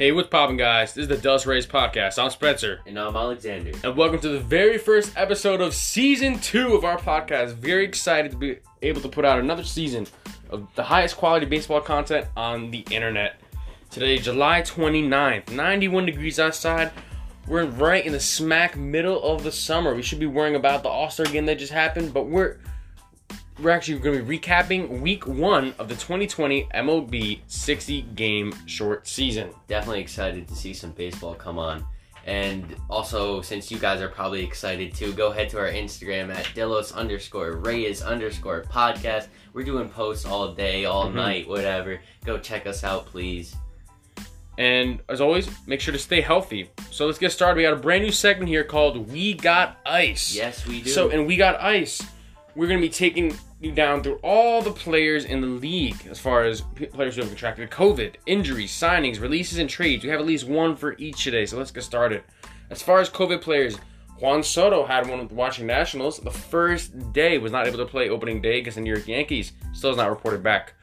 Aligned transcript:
Hey, 0.00 0.12
what's 0.12 0.30
poppin', 0.30 0.56
guys? 0.56 0.94
This 0.94 1.02
is 1.02 1.08
the 1.08 1.18
Dust 1.18 1.44
Rays 1.44 1.66
podcast. 1.66 2.18
I'm 2.18 2.30
Spencer, 2.30 2.80
And 2.86 2.98
I'm 2.98 3.14
Alexander. 3.14 3.72
and 3.84 3.94
welcome 3.94 4.18
to 4.20 4.30
the 4.30 4.40
very 4.40 4.78
first 4.78 5.12
episode 5.14 5.60
of 5.60 5.74
season 5.74 6.38
two 6.38 6.72
of 6.72 6.86
our 6.86 6.96
podcast. 6.96 7.56
Very 7.56 7.84
excited 7.84 8.30
to 8.30 8.38
be 8.38 8.60
able 8.80 9.02
to 9.02 9.10
put 9.10 9.26
out 9.26 9.40
another 9.40 9.62
season 9.62 10.06
of 10.48 10.66
the 10.74 10.84
highest 10.84 11.18
quality 11.18 11.44
baseball 11.44 11.82
content 11.82 12.26
on 12.34 12.70
the 12.70 12.82
internet. 12.90 13.42
Today, 13.90 14.16
July 14.16 14.62
29th, 14.62 15.52
91 15.52 16.06
degrees 16.06 16.40
outside. 16.40 16.92
We're 17.46 17.66
right 17.66 18.06
in 18.06 18.12
the 18.14 18.20
smack 18.20 18.78
middle 18.78 19.22
of 19.22 19.44
the 19.44 19.52
summer. 19.52 19.94
We 19.94 20.00
should 20.00 20.18
be 20.18 20.24
worrying 20.24 20.56
about 20.56 20.82
the 20.82 20.88
All 20.88 21.10
Star 21.10 21.26
game 21.26 21.44
that 21.44 21.58
just 21.58 21.74
happened, 21.74 22.14
but 22.14 22.26
we're 22.26 22.56
we're 23.62 23.70
actually 23.70 23.98
going 23.98 24.18
to 24.18 24.24
be 24.24 24.38
recapping 24.38 25.00
week 25.00 25.26
one 25.26 25.74
of 25.78 25.88
the 25.88 25.94
2020 25.94 26.64
MLB 26.74 27.40
60 27.46 28.02
game 28.14 28.52
short 28.66 29.06
season. 29.06 29.50
Definitely 29.68 30.00
excited 30.00 30.48
to 30.48 30.54
see 30.54 30.72
some 30.72 30.92
baseball 30.92 31.34
come 31.34 31.58
on. 31.58 31.84
And 32.26 32.76
also, 32.88 33.40
since 33.40 33.70
you 33.70 33.78
guys 33.78 34.00
are 34.00 34.08
probably 34.08 34.44
excited 34.44 34.94
too, 34.94 35.12
go 35.14 35.30
head 35.30 35.48
to 35.50 35.58
our 35.58 35.68
Instagram 35.68 36.32
at 36.34 36.48
Delos 36.54 36.92
underscore 36.92 37.52
Reyes 37.52 38.02
underscore 38.02 38.62
podcast. 38.64 39.28
We're 39.52 39.64
doing 39.64 39.88
posts 39.88 40.26
all 40.26 40.52
day, 40.52 40.84
all 40.84 41.08
Mhm. 41.08 41.14
night, 41.14 41.48
whatever. 41.48 42.00
Go 42.24 42.38
check 42.38 42.66
us 42.66 42.84
out, 42.84 43.06
please. 43.06 43.56
And 44.58 45.00
as 45.08 45.20
always, 45.22 45.48
make 45.66 45.80
sure 45.80 45.92
to 45.92 45.98
stay 45.98 46.20
healthy. 46.20 46.70
So 46.90 47.06
let's 47.06 47.18
get 47.18 47.32
started. 47.32 47.56
We 47.56 47.62
got 47.62 47.72
a 47.72 47.76
brand 47.76 48.04
new 48.04 48.12
segment 48.12 48.48
here 48.50 48.64
called 48.64 49.10
We 49.10 49.32
Got 49.32 49.78
Ice. 49.86 50.34
Yes, 50.34 50.66
we 50.66 50.82
do. 50.82 50.90
So, 50.90 51.08
and 51.08 51.26
We 51.26 51.36
Got 51.36 51.60
Ice, 51.62 52.02
we're 52.54 52.66
going 52.66 52.78
to 52.78 52.86
be 52.86 52.92
taking 52.92 53.34
you 53.60 53.72
down 53.72 54.02
through 54.02 54.18
all 54.22 54.62
the 54.62 54.72
players 54.72 55.26
in 55.26 55.40
the 55.42 55.46
league 55.46 56.06
as 56.08 56.18
far 56.18 56.44
as 56.44 56.62
players 56.92 57.14
who 57.14 57.20
have 57.20 57.30
contracted 57.30 57.70
COVID, 57.70 58.14
injuries, 58.26 58.72
signings, 58.72 59.20
releases, 59.20 59.58
and 59.58 59.68
trades. 59.68 60.02
We 60.02 60.10
have 60.10 60.20
at 60.20 60.26
least 60.26 60.48
one 60.48 60.76
for 60.76 60.96
each 60.98 61.22
today. 61.22 61.44
So 61.44 61.58
let's 61.58 61.70
get 61.70 61.84
started. 61.84 62.22
As 62.70 62.82
far 62.82 63.00
as 63.00 63.10
COVID 63.10 63.42
players, 63.42 63.78
Juan 64.18 64.42
Soto 64.42 64.86
had 64.86 65.08
one 65.08 65.18
with 65.18 65.28
the 65.28 65.34
Washington 65.34 65.66
Nationals. 65.66 66.18
The 66.18 66.30
first 66.30 67.12
day 67.12 67.38
was 67.38 67.52
not 67.52 67.66
able 67.66 67.78
to 67.78 67.86
play 67.86 68.08
opening 68.08 68.40
day 68.40 68.58
against 68.58 68.76
the 68.76 68.80
New 68.80 68.92
York 68.92 69.06
Yankees. 69.06 69.52
Still 69.72 69.90
has 69.90 69.96
not 69.98 70.10
reported 70.10 70.42
back. 70.42 70.74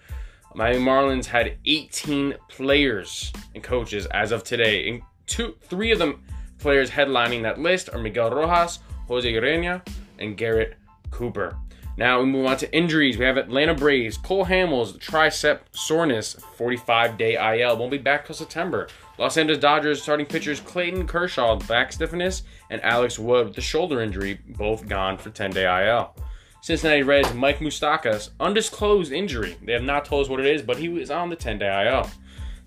Miami 0.53 0.83
Marlins 0.83 1.25
had 1.25 1.57
18 1.65 2.35
players 2.47 3.31
and 3.53 3.63
coaches 3.63 4.05
as 4.07 4.31
of 4.31 4.43
today. 4.43 4.89
And 4.89 5.01
two, 5.25 5.55
three 5.61 5.91
of 5.91 5.99
them 5.99 6.23
players 6.59 6.89
headlining 6.89 7.43
that 7.43 7.59
list 7.59 7.89
are 7.93 7.99
Miguel 7.99 8.31
Rojas, 8.31 8.79
Jose 9.07 9.31
Urena, 9.31 9.87
and 10.19 10.37
Garrett 10.37 10.75
Cooper. 11.11 11.55
Now 11.97 12.19
we 12.19 12.27
move 12.27 12.45
on 12.45 12.57
to 12.57 12.71
injuries. 12.71 13.17
We 13.17 13.25
have 13.25 13.37
Atlanta 13.37 13.73
Braves, 13.73 14.19
Cole 14.19 14.45
Hamels, 14.45 14.99
tricep 14.99 15.61
soreness, 15.71 16.35
45 16.55 17.17
day 17.17 17.59
IL, 17.59 17.75
won't 17.75 17.89
be 17.89 17.97
back 17.97 18.25
till 18.25 18.35
September. 18.35 18.87
Los 19.17 19.35
Angeles 19.35 19.59
Dodgers 19.59 20.03
starting 20.03 20.27
pitchers 20.27 20.59
Clayton 20.59 21.07
Kershaw, 21.07 21.55
back 21.55 21.91
stiffness, 21.91 22.43
and 22.69 22.83
Alex 22.83 23.17
Wood 23.17 23.47
with 23.47 23.55
the 23.55 23.61
shoulder 23.61 23.99
injury, 23.99 24.39
both 24.47 24.87
gone 24.87 25.17
for 25.17 25.31
10 25.31 25.49
day 25.51 25.87
IL. 25.87 26.13
Cincinnati 26.61 27.01
Reds, 27.01 27.33
Mike 27.33 27.59
Moustakas, 27.59 28.29
undisclosed 28.39 29.11
injury. 29.11 29.57
They 29.63 29.73
have 29.73 29.83
not 29.83 30.05
told 30.05 30.25
us 30.25 30.29
what 30.29 30.39
it 30.39 30.45
is, 30.45 30.61
but 30.61 30.77
he 30.77 30.89
was 30.89 31.09
on 31.09 31.29
the 31.29 31.35
10 31.35 31.57
day 31.57 31.87
IL. 31.87 32.07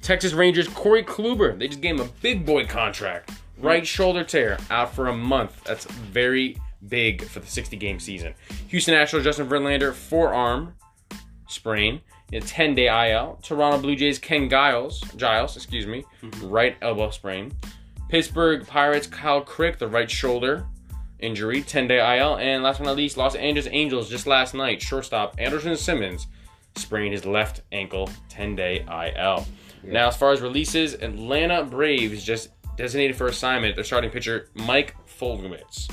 Texas 0.03 0.33
Rangers, 0.33 0.67
Corey 0.67 1.05
Kluber, 1.05 1.57
they 1.57 1.69
just 1.69 1.81
gave 1.81 1.95
him 1.95 2.01
a 2.01 2.11
big 2.21 2.45
boy 2.45 2.67
contract. 2.67 3.31
Right 3.59 3.87
shoulder 3.87 4.25
tear, 4.25 4.59
out 4.71 4.93
for 4.93 5.09
a 5.09 5.17
month. 5.17 5.63
That's 5.65 5.85
very 5.85 6.57
big 6.89 7.23
for 7.23 7.41
the 7.41 7.47
60 7.47 7.77
game 7.77 8.01
season. 8.01 8.35
Houston 8.69 8.95
Astros, 8.95 9.23
Justin 9.23 9.49
Verlander, 9.49 9.93
forearm 9.93 10.75
sprain, 11.49 12.01
a 12.33 12.41
10 12.41 12.75
day 12.75 13.13
IL. 13.13 13.39
Toronto 13.43 13.79
Blue 13.79 13.97
Jays, 13.97 14.19
Ken 14.19 14.49
Giles, 14.49 15.01
Giles, 15.17 15.57
excuse 15.57 15.87
me, 15.87 16.05
mm-hmm. 16.23 16.49
right 16.49 16.77
elbow 16.83 17.11
sprain. 17.11 17.53
Pittsburgh 18.09 18.67
Pirates, 18.67 19.07
Kyle 19.07 19.41
Crick, 19.41 19.79
the 19.79 19.89
right 19.89 20.11
shoulder 20.11 20.67
injury, 21.21 21.63
10 21.63 21.89
day 21.89 22.19
IL. 22.19 22.37
And 22.37 22.63
last 22.63 22.79
but 22.79 22.87
not 22.87 22.97
least, 22.97 23.17
Los 23.17 23.35
Angeles 23.35 23.69
Angels, 23.71 24.09
just 24.09 24.27
last 24.27 24.55
night, 24.55 24.83
shortstop 24.83 25.37
Andrelton 25.39 25.77
Simmons 25.77 26.27
sprained 26.77 27.13
his 27.13 27.25
left 27.25 27.63
ankle, 27.73 28.09
10 28.29 28.57
day 28.57 28.85
IL. 28.89 29.47
Now, 29.83 30.09
as 30.09 30.17
far 30.17 30.33
as 30.33 30.41
releases, 30.41 30.95
Atlanta 30.95 31.65
Braves 31.65 32.23
just 32.23 32.51
designated 32.77 33.17
for 33.17 33.27
assignment 33.29 33.75
their 33.75 33.85
starting 33.85 34.11
pitcher, 34.11 34.49
Mike 34.55 34.95
Foltynewicz. 35.07 35.91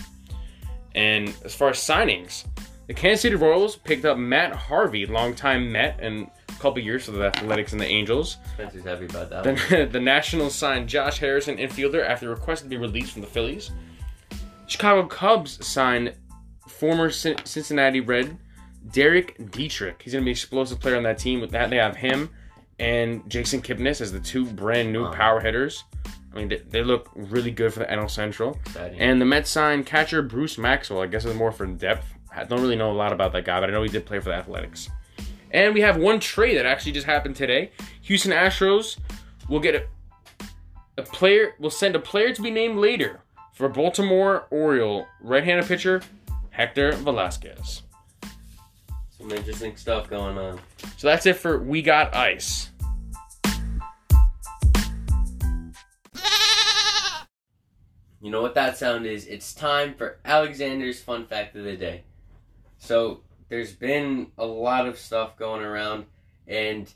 And 0.98 1.32
as 1.46 1.54
far 1.54 1.70
as 1.70 1.78
signings, 1.78 2.44
the 2.88 2.94
Kansas 2.96 3.22
City 3.22 3.36
Royals 3.36 3.76
picked 3.76 4.04
up 4.04 4.18
Matt 4.18 4.52
Harvey, 4.56 5.06
longtime 5.06 5.72
Met, 5.72 6.00
and 6.02 6.28
a 6.50 6.54
couple 6.54 6.80
years 6.82 7.06
for 7.06 7.12
the 7.12 7.26
Athletics 7.28 7.72
and 7.72 7.80
the 7.80 7.86
Angels. 7.86 8.38
Spencer's 8.56 8.84
happy 8.84 9.06
about 9.06 9.30
that. 9.30 9.44
Then 9.44 9.92
the 9.92 10.00
Nationals 10.00 10.56
signed 10.56 10.90
Josh 10.90 11.20
Harrison, 11.20 11.58
infielder, 11.58 12.04
after 12.04 12.28
requested 12.32 12.66
to 12.66 12.76
be 12.76 12.82
released 12.82 13.12
from 13.12 13.22
the 13.22 13.28
Phillies. 13.28 13.70
Chicago 14.66 15.06
Cubs 15.08 15.64
signed 15.66 16.16
former 16.68 17.12
Cin- 17.12 17.46
Cincinnati 17.46 18.00
Red 18.02 18.36
Derek 18.92 19.52
Dietrich. 19.52 20.02
He's 20.02 20.14
going 20.14 20.24
to 20.24 20.26
be 20.26 20.32
an 20.32 20.36
explosive 20.36 20.80
player 20.80 20.98
on 20.98 21.04
that 21.04 21.20
team. 21.20 21.42
With 21.42 21.52
that, 21.52 21.70
they 21.70 21.78
have 21.78 21.96
him 21.96 22.30
and 22.80 23.30
Jason 23.30 23.62
Kipnis 23.62 24.02
as 24.02 24.12
the 24.12 24.20
two 24.20 24.46
brand 24.48 24.92
new 24.92 25.04
Wow. 25.04 25.12
power 25.14 25.40
hitters. 25.42 25.84
I 26.38 26.42
mean, 26.42 26.50
they, 26.50 26.58
they 26.58 26.84
look 26.84 27.10
really 27.16 27.50
good 27.50 27.74
for 27.74 27.80
the 27.80 27.86
NL 27.86 28.10
Central. 28.10 28.60
Exciting. 28.68 29.00
And 29.00 29.20
the 29.20 29.26
Mets 29.26 29.50
signed 29.50 29.88
catcher 29.88 30.22
Bruce 30.22 30.60
Maxwell. 30.60 31.02
I 31.02 31.08
guess 31.08 31.26
it's 31.26 31.36
more 31.36 31.52
for 31.52 31.66
depth. 31.66 32.14
I 32.32 32.44
don't 32.44 32.62
really 32.62 32.76
know 32.76 32.92
a 32.92 32.94
lot 32.94 33.12
about 33.12 33.32
that 33.32 33.44
guy, 33.44 33.60
but 33.60 33.70
I 33.70 33.74
know 33.74 33.82
he 33.82 33.90
did 33.90 34.06
play 34.06 34.20
for 34.20 34.30
the 34.30 34.36
Athletics. 34.36 34.90
And 35.50 35.74
we 35.74 35.82
have 35.82 35.98
one 35.98 36.20
trade 36.20 36.58
that 36.58 36.68
actually 36.68 36.92
just 36.92 37.08
happened 37.08 37.36
today. 37.36 37.72
Houston 38.04 38.32
Astros 38.32 38.98
will 39.50 39.60
get 39.60 39.74
a, 39.74 40.46
a 41.00 41.04
player. 41.04 41.56
Will 41.58 41.72
send 41.72 41.96
a 41.96 42.00
player 42.00 42.32
to 42.32 42.42
be 42.42 42.52
named 42.52 42.78
later 42.78 43.22
for 43.54 43.68
Baltimore 43.68 44.46
Oriole 44.52 45.08
right-handed 45.22 45.66
pitcher 45.66 46.04
Hector 46.52 46.92
Velasquez. 46.92 47.82
Some 49.18 49.32
interesting 49.32 49.76
stuff 49.76 50.08
going 50.08 50.38
on. 50.38 50.60
So 50.98 51.08
that's 51.08 51.26
it 51.26 51.38
for 51.38 51.58
We 51.58 51.82
Got 51.82 52.16
Ice. 52.16 52.70
You 58.28 58.34
know 58.34 58.42
what 58.42 58.56
that 58.56 58.76
sound 58.76 59.06
is? 59.06 59.26
It's 59.26 59.54
time 59.54 59.94
for 59.94 60.20
Alexander's 60.26 61.02
fun 61.02 61.28
fact 61.28 61.56
of 61.56 61.64
the 61.64 61.78
day. 61.78 62.04
So, 62.78 63.22
there's 63.48 63.72
been 63.72 64.34
a 64.38 64.46
lot 64.46 64.86
of 64.86 65.00
stuff 65.00 65.38
going 65.38 65.64
around, 65.64 66.08
and 66.46 66.94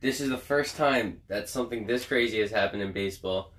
this 0.00 0.20
is 0.20 0.30
the 0.30 0.36
first 0.36 0.76
time 0.76 1.20
that 1.28 1.48
something 1.48 1.86
this 1.86 2.04
crazy 2.04 2.40
has 2.40 2.50
happened 2.50 2.82
in 2.82 2.90
baseball. 2.90 3.52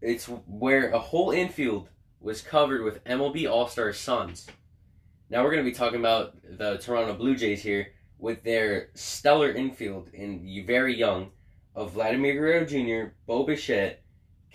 It's 0.00 0.24
where 0.24 0.88
a 0.88 0.98
whole 0.98 1.32
infield 1.32 1.90
was 2.18 2.40
covered 2.40 2.82
with 2.82 3.04
MLB 3.04 3.46
All 3.46 3.68
Star 3.68 3.92
Sons. 3.92 4.46
Now, 5.28 5.44
we're 5.44 5.50
going 5.50 5.62
to 5.62 5.70
be 5.70 5.76
talking 5.76 6.00
about 6.00 6.34
the 6.42 6.78
Toronto 6.78 7.12
Blue 7.12 7.36
Jays 7.36 7.62
here 7.62 7.88
with 8.18 8.42
their 8.42 8.88
stellar 8.94 9.52
infield 9.52 10.08
in 10.14 10.64
very 10.66 10.96
young 10.96 11.32
of 11.74 11.92
Vladimir 11.92 12.32
Guerrero 12.32 12.64
Jr., 12.64 13.12
Bo 13.26 13.44
Bichette, 13.44 14.02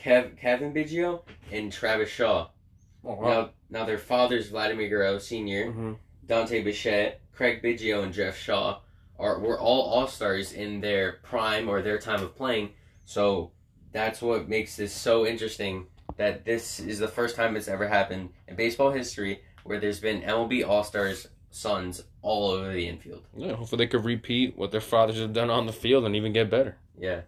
Kev, 0.01 0.37
Kevin 0.39 0.73
Biggio, 0.73 1.21
and 1.51 1.71
Travis 1.71 2.09
Shaw. 2.09 2.49
Oh, 3.03 3.21
Now, 3.21 3.49
now 3.69 3.85
their 3.85 3.97
fathers, 3.97 4.49
Vladimir 4.49 4.89
Guerrero 4.89 5.19
Sr., 5.19 5.71
hmm 5.71 5.93
Dante 6.25 6.63
Bichette, 6.63 7.21
Craig 7.33 7.61
Biggio, 7.61 8.01
and 8.03 8.11
Jeff 8.11 8.35
Shaw, 8.35 8.79
are 9.19 9.39
were 9.39 9.59
all 9.59 9.83
All 9.83 10.07
Stars 10.07 10.53
in 10.53 10.81
their 10.81 11.19
prime 11.23 11.69
or 11.69 11.83
their 11.83 11.99
time 11.99 12.23
of 12.23 12.35
playing. 12.35 12.71
So 13.05 13.51
that's 13.91 14.23
what 14.23 14.49
makes 14.49 14.75
this 14.75 14.91
so 14.91 15.25
interesting. 15.27 15.85
That 16.17 16.43
this 16.45 16.79
is 16.79 16.97
the 16.97 17.07
first 17.07 17.35
time 17.35 17.55
it's 17.55 17.67
ever 17.67 17.87
happened 17.87 18.29
in 18.47 18.55
baseball 18.55 18.89
history 18.91 19.41
where 19.65 19.79
there's 19.79 19.99
been 19.99 20.21
MLB 20.21 20.67
All 20.67 20.83
Stars 20.83 21.27
sons 21.51 22.03
all 22.21 22.49
over 22.51 22.73
the 22.73 22.87
infield. 22.87 23.23
Yeah, 23.35 23.53
hopefully 23.53 23.85
they 23.85 23.89
could 23.89 24.03
repeat 24.05 24.57
what 24.57 24.71
their 24.71 24.81
fathers 24.81 25.19
have 25.19 25.33
done 25.33 25.49
on 25.49 25.67
the 25.67 25.73
field 25.73 26.05
and 26.05 26.15
even 26.15 26.33
get 26.33 26.49
better. 26.49 26.77
Yeah. 26.97 27.21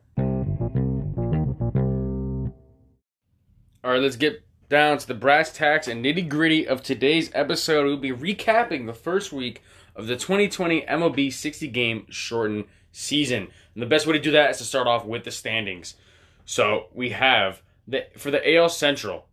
All 3.87 3.93
right, 3.93 4.01
let's 4.01 4.17
get 4.17 4.43
down 4.67 4.97
to 4.97 5.07
the 5.07 5.13
brass 5.13 5.49
tacks 5.49 5.87
and 5.87 6.03
nitty 6.03 6.27
gritty 6.27 6.67
of 6.67 6.83
today's 6.83 7.31
episode. 7.33 7.85
We'll 7.85 7.95
be 7.95 8.11
recapping 8.11 8.85
the 8.85 8.93
first 8.93 9.31
week 9.31 9.61
of 9.95 10.07
the 10.07 10.17
2020 10.17 10.81
MLB 10.81 11.31
60 11.31 11.69
game 11.69 12.05
shortened 12.09 12.65
season. 12.91 13.47
And 13.73 13.81
the 13.81 13.87
best 13.87 14.05
way 14.05 14.11
to 14.11 14.19
do 14.19 14.31
that 14.31 14.49
is 14.49 14.57
to 14.57 14.65
start 14.65 14.87
off 14.87 15.05
with 15.05 15.23
the 15.23 15.31
standings. 15.31 15.95
So 16.43 16.87
we 16.93 17.11
have 17.11 17.61
the 17.87 18.07
for 18.17 18.29
the 18.29 18.57
AL 18.57 18.67
Central, 18.67 19.27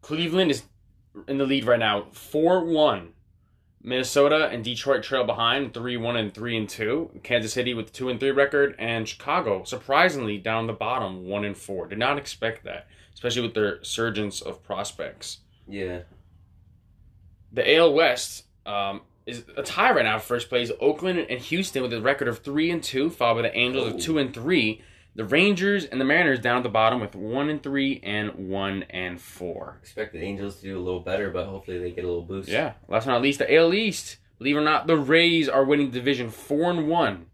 Cleveland 0.00 0.52
is 0.52 0.62
in 1.26 1.38
the 1.38 1.44
lead 1.44 1.64
right 1.64 1.80
now, 1.80 2.06
4 2.12 2.66
1. 2.66 3.14
Minnesota 3.82 4.48
and 4.48 4.62
Detroit 4.62 5.02
trail 5.02 5.24
behind, 5.24 5.74
3 5.74 5.96
1 5.96 6.16
and 6.16 6.32
3 6.32 6.56
and 6.56 6.68
2. 6.68 7.20
Kansas 7.24 7.52
City 7.52 7.74
with 7.74 7.92
2 7.92 8.10
and 8.10 8.20
3 8.20 8.30
record, 8.30 8.76
and 8.78 9.08
Chicago, 9.08 9.64
surprisingly, 9.64 10.38
down 10.38 10.68
the 10.68 10.72
bottom, 10.72 11.26
1 11.26 11.44
and 11.44 11.56
4. 11.56 11.88
Did 11.88 11.98
not 11.98 12.16
expect 12.16 12.62
that 12.62 12.86
especially 13.18 13.42
with 13.42 13.54
their 13.54 13.82
surgence 13.82 14.40
of 14.40 14.62
prospects. 14.62 15.38
Yeah. 15.66 16.02
The 17.52 17.76
AL 17.76 17.92
West 17.92 18.44
um, 18.64 19.00
is 19.26 19.42
a 19.56 19.62
tie 19.64 19.90
right 19.90 20.04
now 20.04 20.18
for 20.20 20.26
first 20.36 20.48
place. 20.48 20.70
Oakland 20.80 21.18
and 21.18 21.40
Houston 21.40 21.82
with 21.82 21.92
a 21.92 22.00
record 22.00 22.28
of 22.28 22.38
three 22.38 22.70
and 22.70 22.80
two, 22.80 23.10
followed 23.10 23.42
by 23.42 23.48
the 23.48 23.56
Angels 23.56 23.92
Oh. 23.92 23.96
of 23.96 24.00
two 24.00 24.18
and 24.18 24.32
three. 24.32 24.82
The 25.16 25.24
Rangers 25.24 25.84
and 25.84 26.00
the 26.00 26.04
Mariners 26.04 26.38
down 26.38 26.58
at 26.58 26.62
the 26.62 26.68
bottom 26.68 27.00
with 27.00 27.16
one 27.16 27.48
and 27.50 27.60
three 27.60 28.00
and 28.04 28.48
one 28.48 28.84
and 28.84 29.20
four. 29.20 29.78
Expect 29.82 30.12
the 30.12 30.20
Angels 30.22 30.56
to 30.56 30.62
do 30.62 30.78
a 30.78 30.80
little 30.80 31.00
better, 31.00 31.30
but 31.30 31.46
hopefully 31.46 31.80
they 31.80 31.90
get 31.90 32.04
a 32.04 32.06
little 32.06 32.22
boost. 32.22 32.48
Yeah. 32.48 32.74
Last 32.86 33.06
but 33.06 33.12
not 33.14 33.22
least, 33.22 33.40
the 33.40 33.52
AL 33.52 33.74
East. 33.74 34.18
Believe 34.38 34.54
it 34.54 34.60
or 34.60 34.62
not, 34.62 34.86
the 34.86 34.96
Rays 34.96 35.48
are 35.48 35.64
winning 35.64 35.90
division 35.90 36.30
four 36.30 36.70
and 36.70 36.86
one. 36.88 37.26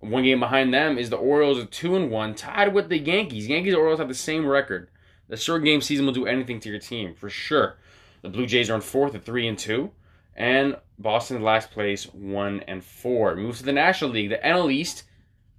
One 0.00 0.22
game 0.22 0.40
behind 0.40 0.72
them 0.72 0.96
is 0.98 1.10
the 1.10 1.16
Orioles 1.16 1.58
at 1.58 1.70
two 1.72 1.96
and 1.96 2.10
one, 2.10 2.34
tied 2.34 2.72
with 2.72 2.88
the 2.88 2.98
Yankees. 2.98 3.48
Yankees 3.48 3.72
and 3.72 3.80
Orioles 3.80 3.98
have 3.98 4.08
the 4.08 4.14
same 4.14 4.46
record. 4.46 4.90
The 5.28 5.36
short 5.36 5.64
game 5.64 5.80
season 5.80 6.06
will 6.06 6.12
do 6.12 6.26
anything 6.26 6.60
to 6.60 6.68
your 6.70 6.78
team 6.78 7.14
for 7.14 7.28
sure. 7.28 7.76
The 8.22 8.28
Blue 8.28 8.46
Jays 8.46 8.70
are 8.70 8.74
in 8.76 8.80
fourth 8.80 9.14
at 9.14 9.24
three 9.24 9.46
and 9.48 9.58
two, 9.58 9.90
and 10.36 10.76
Boston 10.98 11.42
last 11.42 11.70
place 11.70 12.04
one 12.04 12.60
and 12.68 12.82
four. 12.84 13.34
Moves 13.36 13.58
to 13.58 13.64
the 13.64 13.72
National 13.72 14.10
League, 14.10 14.30
the 14.30 14.38
NL 14.38 14.72
East. 14.72 15.04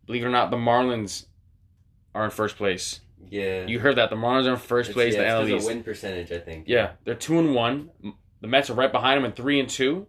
Believe 0.05 0.23
it 0.23 0.27
or 0.27 0.31
not, 0.31 0.51
the 0.51 0.57
Marlins 0.57 1.25
are 2.15 2.25
in 2.25 2.31
first 2.31 2.55
place. 2.57 3.01
Yeah. 3.29 3.65
You 3.67 3.79
heard 3.79 3.97
that 3.97 4.09
the 4.09 4.15
Marlins 4.15 4.47
are 4.47 4.51
in 4.53 4.57
first 4.57 4.89
It's- 4.91 4.93
place. 4.93 5.13
yeah, 5.15 5.35
the 5.41 5.45
NL 5.51 5.57
East. 5.57 5.67
win 5.67 5.83
percentage, 5.83 6.31
I 6.31 6.39
think. 6.39 6.67
Yeah, 6.67 6.91
they're 7.03 7.13
two 7.13 7.37
and 7.39 7.53
one. 7.53 7.89
The 8.41 8.47
Mets 8.47 8.69
are 8.69 8.73
right 8.73 8.91
behind 8.91 9.17
them 9.17 9.25
in 9.25 9.33
three 9.33 9.59
and 9.59 9.69
two. 9.69 10.07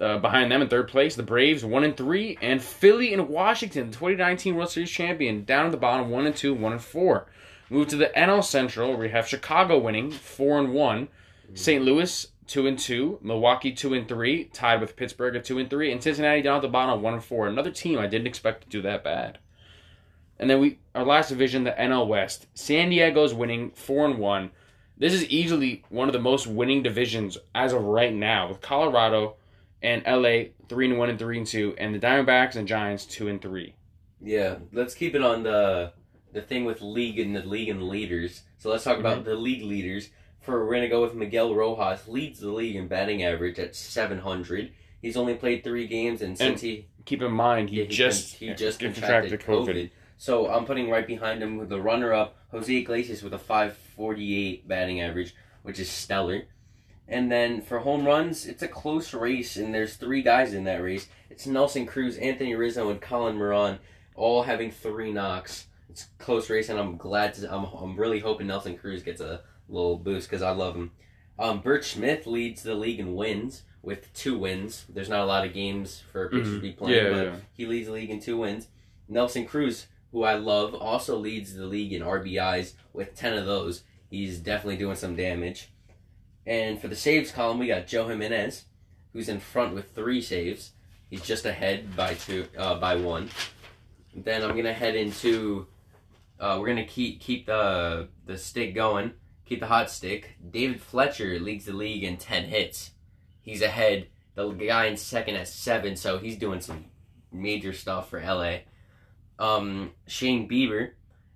Uh, 0.00 0.18
behind 0.18 0.50
them 0.50 0.60
in 0.60 0.68
third 0.68 0.88
place, 0.88 1.14
the 1.14 1.22
Braves 1.22 1.64
one 1.64 1.84
and 1.84 1.96
three, 1.96 2.36
and 2.42 2.60
Philly 2.60 3.12
and 3.12 3.28
Washington, 3.28 3.92
2019 3.92 4.56
World 4.56 4.70
Series 4.70 4.90
champion, 4.90 5.44
down 5.44 5.66
at 5.66 5.70
the 5.70 5.78
bottom 5.78 6.10
one 6.10 6.26
and 6.26 6.34
two, 6.34 6.52
one 6.52 6.72
and 6.72 6.82
four. 6.82 7.26
Move 7.70 7.86
to 7.88 7.96
the 7.96 8.10
NL 8.16 8.42
Central, 8.42 8.88
where 8.88 8.98
we 8.98 9.10
have 9.10 9.28
Chicago 9.28 9.78
winning 9.78 10.10
four 10.10 10.58
and 10.58 10.72
one, 10.72 11.08
St. 11.54 11.84
Louis 11.84 12.26
two 12.46 12.66
and 12.66 12.78
two, 12.78 13.18
Milwaukee 13.22 13.72
two 13.72 13.94
and 13.94 14.08
three, 14.08 14.44
tied 14.46 14.80
with 14.80 14.96
Pittsburgh 14.96 15.36
at 15.36 15.44
two 15.44 15.58
and 15.58 15.70
three, 15.70 15.92
and 15.92 16.02
Cincinnati 16.02 16.42
down 16.42 16.56
at 16.56 16.62
the 16.62 16.68
bottom 16.68 17.00
one 17.00 17.14
and 17.14 17.24
four. 17.24 17.46
Another 17.46 17.70
team 17.70 17.98
I 17.98 18.06
didn't 18.06 18.26
expect 18.26 18.64
to 18.64 18.68
do 18.68 18.82
that 18.82 19.04
bad. 19.04 19.38
And 20.38 20.50
then 20.50 20.60
we 20.60 20.78
our 20.94 21.04
last 21.04 21.28
division, 21.28 21.64
the 21.64 21.70
NL 21.70 22.08
West. 22.08 22.46
San 22.54 22.90
Diego's 22.90 23.32
winning 23.32 23.70
four 23.70 24.04
and 24.04 24.18
one. 24.18 24.50
This 24.98 25.12
is 25.12 25.24
easily 25.26 25.84
one 25.88 26.08
of 26.08 26.12
the 26.12 26.20
most 26.20 26.46
winning 26.46 26.82
divisions 26.82 27.38
as 27.54 27.72
of 27.72 27.82
right 27.82 28.12
now, 28.12 28.48
with 28.48 28.60
Colorado 28.60 29.36
and 29.84 30.02
LA 30.06 30.50
three 30.68 30.88
and 30.88 30.98
one 30.98 31.10
and 31.10 31.18
three 31.18 31.38
and 31.38 31.46
two, 31.46 31.74
and 31.78 31.94
the 31.94 32.00
Diamondbacks 32.00 32.56
and 32.56 32.66
Giants 32.66 33.04
two 33.06 33.28
and 33.28 33.40
three. 33.40 33.74
Yeah. 34.20 34.56
Let's 34.72 34.94
keep 34.94 35.14
it 35.14 35.22
on 35.22 35.44
the 35.44 35.92
the 36.32 36.40
thing 36.42 36.64
with 36.64 36.82
league 36.82 37.20
and 37.20 37.36
the 37.36 37.42
league 37.42 37.68
and 37.68 37.82
leaders. 37.88 38.42
So 38.58 38.70
let's 38.70 38.82
talk 38.82 38.96
Mm-hmm. 38.96 39.06
about 39.06 39.24
the 39.24 39.36
league 39.36 39.62
leaders. 39.62 40.08
For 40.40 40.66
we're 40.66 40.74
gonna 40.74 40.88
go 40.88 41.00
with 41.02 41.14
Miguel 41.14 41.54
Rojas, 41.54 42.08
leads 42.08 42.40
the 42.40 42.50
league 42.50 42.76
in 42.76 42.88
batting 42.88 43.22
average 43.22 43.58
at 43.58 43.76
seven 43.76 44.18
hundred. 44.18 44.72
He's 45.00 45.16
only 45.16 45.34
played 45.34 45.62
three 45.62 45.86
games, 45.86 46.20
and 46.22 46.36
since 46.36 46.60
he 46.62 46.88
Keep 47.04 47.20
in 47.22 47.32
mind 47.32 47.68
he, 47.70 47.82
Yeah, 47.82 47.88
just 47.88 48.34
he 48.36 48.52
just 48.54 48.80
contracted 48.80 49.38
contracted 49.38 49.40
COVID. 49.40 49.68
COVID. 49.76 49.90
So 50.16 50.48
I'm 50.50 50.64
putting 50.64 50.88
right 50.88 51.06
behind 51.06 51.42
him 51.42 51.58
with 51.58 51.68
the 51.68 51.80
runner-up 51.80 52.36
Jose 52.50 52.74
Iglesias 52.74 53.22
with 53.22 53.34
a 53.34 53.38
548 53.38 54.66
batting 54.66 55.00
average, 55.00 55.34
which 55.62 55.78
is 55.78 55.90
stellar. 55.90 56.44
And 57.06 57.30
then 57.30 57.60
for 57.60 57.80
home 57.80 58.06
runs, 58.06 58.46
it's 58.46 58.62
a 58.62 58.68
close 58.68 59.12
race, 59.12 59.56
and 59.56 59.74
there's 59.74 59.94
three 59.96 60.22
guys 60.22 60.54
in 60.54 60.64
that 60.64 60.82
race. 60.82 61.06
It's 61.28 61.46
Nelson 61.46 61.84
Cruz, 61.86 62.16
Anthony 62.16 62.54
Rizzo, 62.54 62.90
and 62.90 63.00
Colin 63.00 63.36
Moran, 63.36 63.78
all 64.14 64.42
having 64.42 64.70
three 64.70 65.12
knocks. 65.12 65.66
It's 65.90 66.04
a 66.04 66.22
close 66.22 66.48
race, 66.48 66.70
and 66.70 66.78
I'm 66.78 66.96
glad 66.96 67.34
to. 67.34 67.52
I'm, 67.54 67.64
I'm 67.64 67.96
really 67.96 68.20
hoping 68.20 68.46
Nelson 68.46 68.76
Cruz 68.78 69.02
gets 69.02 69.20
a 69.20 69.42
little 69.68 69.98
boost 69.98 70.28
because 70.30 70.42
I 70.42 70.50
love 70.52 70.74
him. 70.74 70.92
Um, 71.38 71.60
Bert 71.60 71.84
Smith 71.84 72.26
leads 72.26 72.62
the 72.62 72.74
league 72.74 73.00
in 73.00 73.14
wins 73.14 73.62
with 73.82 74.12
two 74.14 74.38
wins. 74.38 74.86
There's 74.88 75.08
not 75.10 75.20
a 75.20 75.26
lot 75.26 75.44
of 75.46 75.52
games 75.52 76.02
for 76.10 76.24
a 76.24 76.30
pitcher 76.30 76.44
to 76.44 76.60
be 76.60 76.72
playing, 76.72 77.04
Yeah, 77.04 77.10
but 77.10 77.24
yeah. 77.26 77.36
he 77.52 77.66
leads 77.66 77.86
the 77.86 77.92
league 77.92 78.10
in 78.10 78.20
two 78.20 78.38
wins. 78.38 78.68
Nelson 79.08 79.44
Cruz, 79.44 79.88
who 80.12 80.22
I 80.22 80.34
love, 80.36 80.74
also 80.74 81.18
leads 81.18 81.54
the 81.54 81.66
league 81.66 81.92
in 81.92 82.02
RBIs 82.02 82.72
with 82.94 83.14
10 83.14 83.36
of 83.36 83.44
those. 83.46 83.82
He's 84.08 84.38
definitely 84.38 84.76
doing 84.78 84.96
some 84.96 85.16
damage. 85.16 85.70
And 86.46 86.80
for 86.80 86.88
the 86.88 86.96
saves 86.96 87.30
column, 87.30 87.58
we 87.58 87.66
got 87.66 87.86
Joe 87.86 88.08
Jimenez, 88.08 88.64
who's 89.12 89.28
in 89.28 89.40
front 89.40 89.74
with 89.74 89.94
three 89.94 90.20
saves. 90.20 90.72
He's 91.08 91.22
just 91.22 91.46
ahead 91.46 91.96
by 91.96 92.14
two, 92.14 92.46
uh, 92.58 92.76
by 92.76 92.96
one. 92.96 93.30
Then 94.14 94.42
I'm 94.42 94.56
gonna 94.56 94.72
head 94.72 94.94
into. 94.94 95.66
Uh, 96.38 96.58
we're 96.60 96.68
gonna 96.68 96.86
keep 96.86 97.20
keep 97.20 97.46
the 97.46 98.08
the 98.26 98.36
stick 98.36 98.74
going, 98.74 99.12
keep 99.44 99.60
the 99.60 99.66
hot 99.66 99.90
stick. 99.90 100.36
David 100.50 100.80
Fletcher 100.80 101.38
leads 101.38 101.64
the 101.64 101.72
league 101.72 102.04
in 102.04 102.16
ten 102.16 102.44
hits. 102.44 102.90
He's 103.42 103.62
ahead. 103.62 104.08
The 104.34 104.50
guy 104.50 104.86
in 104.86 104.96
second 104.96 105.36
at 105.36 105.48
seven, 105.48 105.96
so 105.96 106.18
he's 106.18 106.36
doing 106.36 106.60
some 106.60 106.86
major 107.30 107.72
stuff 107.72 108.10
for 108.10 108.20
LA. 108.20 108.58
Um, 109.38 109.92
Shane 110.06 110.48
Bieber 110.48 110.92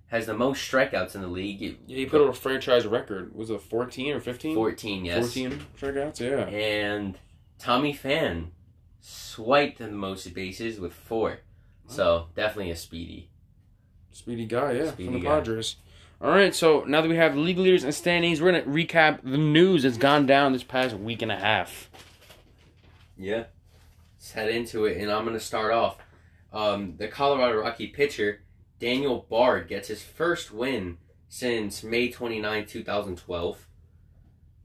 has 0.09 0.25
the 0.25 0.33
most 0.33 0.59
strikeouts 0.69 1.15
in 1.15 1.21
the 1.21 1.27
league. 1.27 1.61
Yeah, 1.61 1.71
he 1.87 2.05
put 2.05 2.21
up 2.21 2.29
a 2.29 2.33
franchise 2.33 2.85
record. 2.85 3.33
Was 3.35 3.49
it 3.49 3.61
14 3.61 4.15
or 4.15 4.19
15? 4.19 4.55
14, 4.55 5.05
yes. 5.05 5.33
14 5.33 5.65
strikeouts, 5.79 6.19
yeah. 6.19 6.45
And 6.45 7.17
Tommy 7.57 7.93
Pham 7.93 8.47
swiped 9.01 9.77
the 9.77 9.87
most 9.89 10.33
bases 10.33 10.79
with 10.79 10.93
four. 10.93 11.39
So 11.87 12.27
definitely 12.35 12.71
a 12.71 12.75
speedy. 12.75 13.29
Speedy 14.11 14.45
guy, 14.45 14.73
yeah, 14.73 14.91
Speedy 14.91 15.05
from 15.05 15.13
the 15.13 15.19
guy. 15.25 15.35
Padres. 15.35 15.75
All 16.21 16.29
right, 16.29 16.53
so 16.53 16.83
now 16.85 17.01
that 17.01 17.07
we 17.07 17.15
have 17.15 17.37
league 17.37 17.57
leaders 17.57 17.83
and 17.83 17.95
standings, 17.95 18.41
we're 18.41 18.51
going 18.51 18.63
to 18.63 18.69
recap 18.69 19.21
the 19.23 19.37
news 19.37 19.83
that's 19.83 19.97
gone 19.97 20.25
down 20.25 20.51
this 20.51 20.63
past 20.63 20.95
week 20.95 21.21
and 21.21 21.31
a 21.31 21.37
half. 21.37 21.89
Yeah. 23.17 23.45
Let's 24.17 24.31
head 24.33 24.49
into 24.49 24.85
it, 24.85 24.97
and 24.97 25.09
I'm 25.11 25.23
going 25.23 25.37
to 25.37 25.43
start 25.43 25.71
off. 25.71 25.97
Um, 26.51 26.95
the 26.97 27.07
Colorado 27.07 27.61
Rocky 27.61 27.87
pitcher, 27.87 28.41
Daniel 28.79 29.25
Bard, 29.29 29.67
gets 29.67 29.89
his 29.89 30.01
first 30.01 30.51
win 30.51 30.97
since 31.27 31.83
May 31.83 32.09
29, 32.09 32.65
2012. 32.65 33.67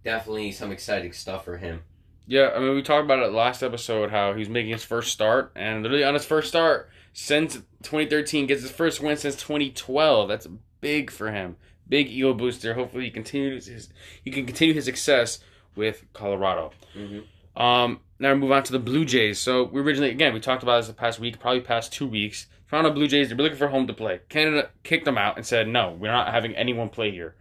Definitely 0.05 0.53
some 0.53 0.71
exciting 0.71 1.13
stuff 1.13 1.45
for 1.45 1.59
him. 1.59 1.83
Yeah, 2.27 2.53
I 2.55 2.59
mean, 2.59 2.75
we 2.75 2.83
talked 2.83 3.05
about 3.05 3.19
it 3.19 3.33
last 3.33 3.63
episode 3.63 4.11
how 4.11 4.33
he 4.33 4.39
was 4.39 4.49
making 4.49 4.73
his 4.73 4.85
first 4.85 5.13
start, 5.13 5.53
and 5.55 5.83
literally 5.83 6.05
on 6.05 6.15
his 6.15 6.25
first 6.25 6.49
start 6.49 6.89
since 7.13 7.55
2013, 7.83 8.47
gets 8.47 8.63
his 8.63 8.71
first 8.71 9.01
win 9.01 9.17
since 9.17 9.37
2012. 9.37 10.29
That's 10.29 10.49
big 10.81 11.11
for 11.11 11.31
him. 11.31 11.57
Big 11.87 12.09
ego 12.09 12.33
booster. 12.33 12.75
Hopefully, 12.75 13.05
he 13.05 13.11
continues 13.11 13.67
his 13.67 13.91
he 14.25 14.31
can 14.31 14.47
continue 14.47 14.73
his 14.73 14.87
success 14.87 15.41
with 15.77 16.05
Colorado. 16.15 16.73
Mm-hmm. 16.97 17.63
Um, 17.63 18.01
now 18.19 18.33
we 18.33 18.39
move 18.39 18.53
on 18.53 18.63
to 18.65 18.73
the 18.73 18.79
Blue 18.79 19.05
Jays. 19.05 19.39
So 19.39 19.65
we 19.65 19.81
originally, 19.81 20.11
again, 20.11 20.33
we 20.33 20.41
talked 20.41 20.63
about 20.63 20.79
this 20.79 20.89
the 20.89 20.95
past 20.95 21.21
week, 21.21 21.39
probably 21.39 21.61
past 21.61 21.93
two 21.93 22.07
weeks. 22.07 22.47
Out 22.75 22.95
Blue 22.95 23.07
Jays, 23.07 23.29
they're 23.29 23.37
looking 23.37 23.59
for 23.59 23.69
home 23.69 23.87
to 23.87 23.95
play. 23.95 24.21
Canada 24.29 24.71
kicked 24.83 25.05
them 25.05 25.19
out 25.19 25.37
and 25.37 25.47
said, 25.47 25.69
no, 25.69 25.93
we're 25.93 26.11
not 26.11 26.33
having 26.33 26.57
anyone 26.57 26.89
play 26.89 27.11
here. 27.11 27.35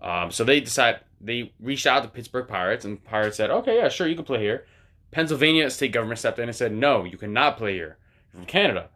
Um, 0.00 0.30
so 0.30 0.44
they 0.44 0.60
decided, 0.60 1.00
they 1.20 1.52
reached 1.60 1.86
out 1.86 2.02
to 2.02 2.08
Pittsburgh 2.08 2.46
Pirates, 2.46 2.84
and 2.84 3.02
Pirates 3.02 3.36
said, 3.36 3.50
okay, 3.50 3.76
yeah, 3.76 3.88
sure, 3.88 4.06
you 4.06 4.14
can 4.14 4.24
play 4.24 4.40
here. 4.40 4.66
Pennsylvania 5.10 5.70
state 5.70 5.92
government 5.92 6.18
stepped 6.18 6.38
in 6.38 6.48
and 6.48 6.56
said, 6.56 6.72
no, 6.72 7.04
you 7.04 7.16
cannot 7.16 7.56
play 7.56 7.74
here. 7.74 7.96
You're 8.32 8.40
from 8.40 8.46
Canada. 8.46 8.88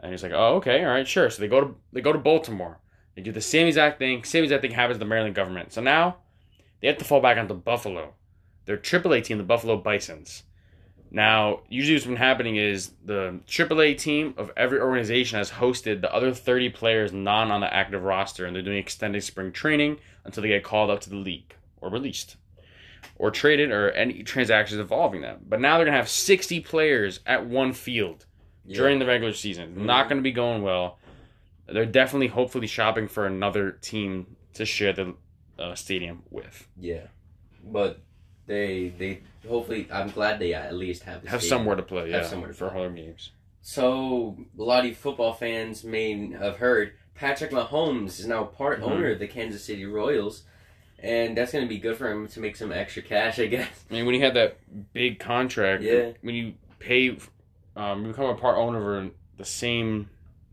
And 0.00 0.10
he's 0.10 0.22
like, 0.22 0.32
oh, 0.32 0.56
okay, 0.56 0.84
all 0.84 0.90
right, 0.90 1.06
sure. 1.06 1.30
So 1.30 1.40
they 1.40 1.48
go 1.48 1.60
to 1.60 1.74
they 1.92 2.00
go 2.00 2.12
to 2.12 2.18
Baltimore. 2.18 2.78
They 3.14 3.22
do 3.22 3.30
the 3.30 3.40
same 3.40 3.68
exact 3.68 3.98
thing. 3.98 4.24
Same 4.24 4.42
exact 4.42 4.62
thing 4.62 4.72
happens 4.72 4.96
to 4.96 4.98
the 4.98 5.04
Maryland 5.04 5.34
government. 5.34 5.72
So 5.72 5.80
now 5.80 6.16
they 6.80 6.88
have 6.88 6.98
to 6.98 7.04
fall 7.04 7.20
back 7.20 7.38
onto 7.38 7.54
Buffalo. 7.54 8.14
Their 8.64 8.76
AAA 8.76 9.24
team, 9.24 9.38
the 9.38 9.44
Buffalo 9.44 9.76
Bisons. 9.76 10.42
Now, 11.14 11.60
usually 11.68 11.94
what's 11.94 12.06
been 12.06 12.16
happening 12.16 12.56
is 12.56 12.92
the 13.04 13.38
AAA 13.46 13.98
team 13.98 14.32
of 14.38 14.50
every 14.56 14.80
organization 14.80 15.36
has 15.36 15.50
hosted 15.50 16.00
the 16.00 16.12
other 16.12 16.32
30 16.32 16.70
players 16.70 17.12
non 17.12 17.50
on 17.50 17.60
the 17.60 17.72
active 17.72 18.02
roster, 18.02 18.46
and 18.46 18.56
they're 18.56 18.62
doing 18.62 18.78
extended 18.78 19.22
spring 19.22 19.52
training 19.52 19.98
until 20.24 20.42
they 20.42 20.48
get 20.48 20.64
called 20.64 20.88
up 20.88 21.00
to 21.00 21.10
the 21.10 21.16
league 21.16 21.54
or 21.82 21.90
released 21.90 22.36
or 23.16 23.30
traded 23.30 23.70
or 23.70 23.90
any 23.90 24.22
transactions 24.22 24.80
involving 24.80 25.20
them. 25.20 25.44
But 25.46 25.60
now 25.60 25.76
they're 25.76 25.84
going 25.84 25.92
to 25.92 25.98
have 25.98 26.08
60 26.08 26.60
players 26.60 27.20
at 27.26 27.44
one 27.46 27.74
field 27.74 28.24
during 28.66 28.98
the 28.98 29.04
regular 29.06 29.34
season. 29.34 29.74
Mhm. 29.74 29.84
Not 29.84 30.08
going 30.08 30.16
to 30.18 30.22
be 30.22 30.32
going 30.32 30.62
well. 30.62 30.98
They're 31.66 31.84
definitely, 31.84 32.28
hopefully, 32.28 32.66
shopping 32.66 33.06
for 33.06 33.26
another 33.26 33.72
team 33.72 34.36
to 34.54 34.64
share 34.64 34.94
the 34.94 35.14
uh, 35.58 35.74
stadium 35.74 36.22
with. 36.30 36.66
Yeah, 36.80 37.08
but 37.64 38.00
they 38.46 38.88
they 38.98 39.20
hopefully 39.46 39.88
I'm 39.92 40.10
glad 40.10 40.38
they 40.38 40.54
at 40.54 40.74
least 40.74 41.02
have 41.04 41.22
Have 41.26 41.40
stadium. 41.40 41.58
somewhere 41.60 41.76
to 41.76 41.82
play, 41.82 42.10
Have 42.12 42.26
somewhere 42.26 42.48
to 42.48 42.54
for 42.54 42.68
play. 42.70 42.78
home 42.78 42.94
games. 42.94 43.30
So 43.60 44.36
a 44.58 44.62
lot 44.62 44.80
of 44.80 44.86
you 44.86 44.94
football 44.94 45.32
fans 45.32 45.84
may 45.84 46.32
have 46.32 46.56
heard 46.56 46.92
Patrick 47.14 47.50
Mahomes 47.52 48.18
is 48.18 48.26
now 48.26 48.44
part 48.44 48.80
Mhm. 48.80 48.90
owner 48.90 49.10
of 49.12 49.18
the 49.18 49.28
Kansas 49.28 49.64
City 49.64 49.84
Royals, 49.84 50.42
and 50.98 51.36
that's 51.36 51.52
going 51.52 51.64
to 51.64 51.68
be 51.68 51.78
good 51.78 51.96
for 51.96 52.10
him 52.10 52.26
to 52.28 52.40
make 52.40 52.56
some 52.56 52.72
extra 52.72 53.02
cash, 53.02 53.38
I 53.38 53.46
guess. 53.46 53.84
I 53.90 53.94
mean, 53.94 54.06
when 54.06 54.14
you 54.14 54.22
have 54.22 54.34
that 54.34 54.56
big 54.92 55.18
contract, 55.20 55.82
Yeah. 55.82 56.12
when 56.22 56.34
you 56.34 56.54
pay, 56.80 57.16
um, 57.76 58.02
you 58.02 58.08
become 58.08 58.26
a 58.30 58.34
part 58.34 58.56
owner 58.56 58.98
of 58.98 59.10
the 59.36 59.44
same 59.44 60.08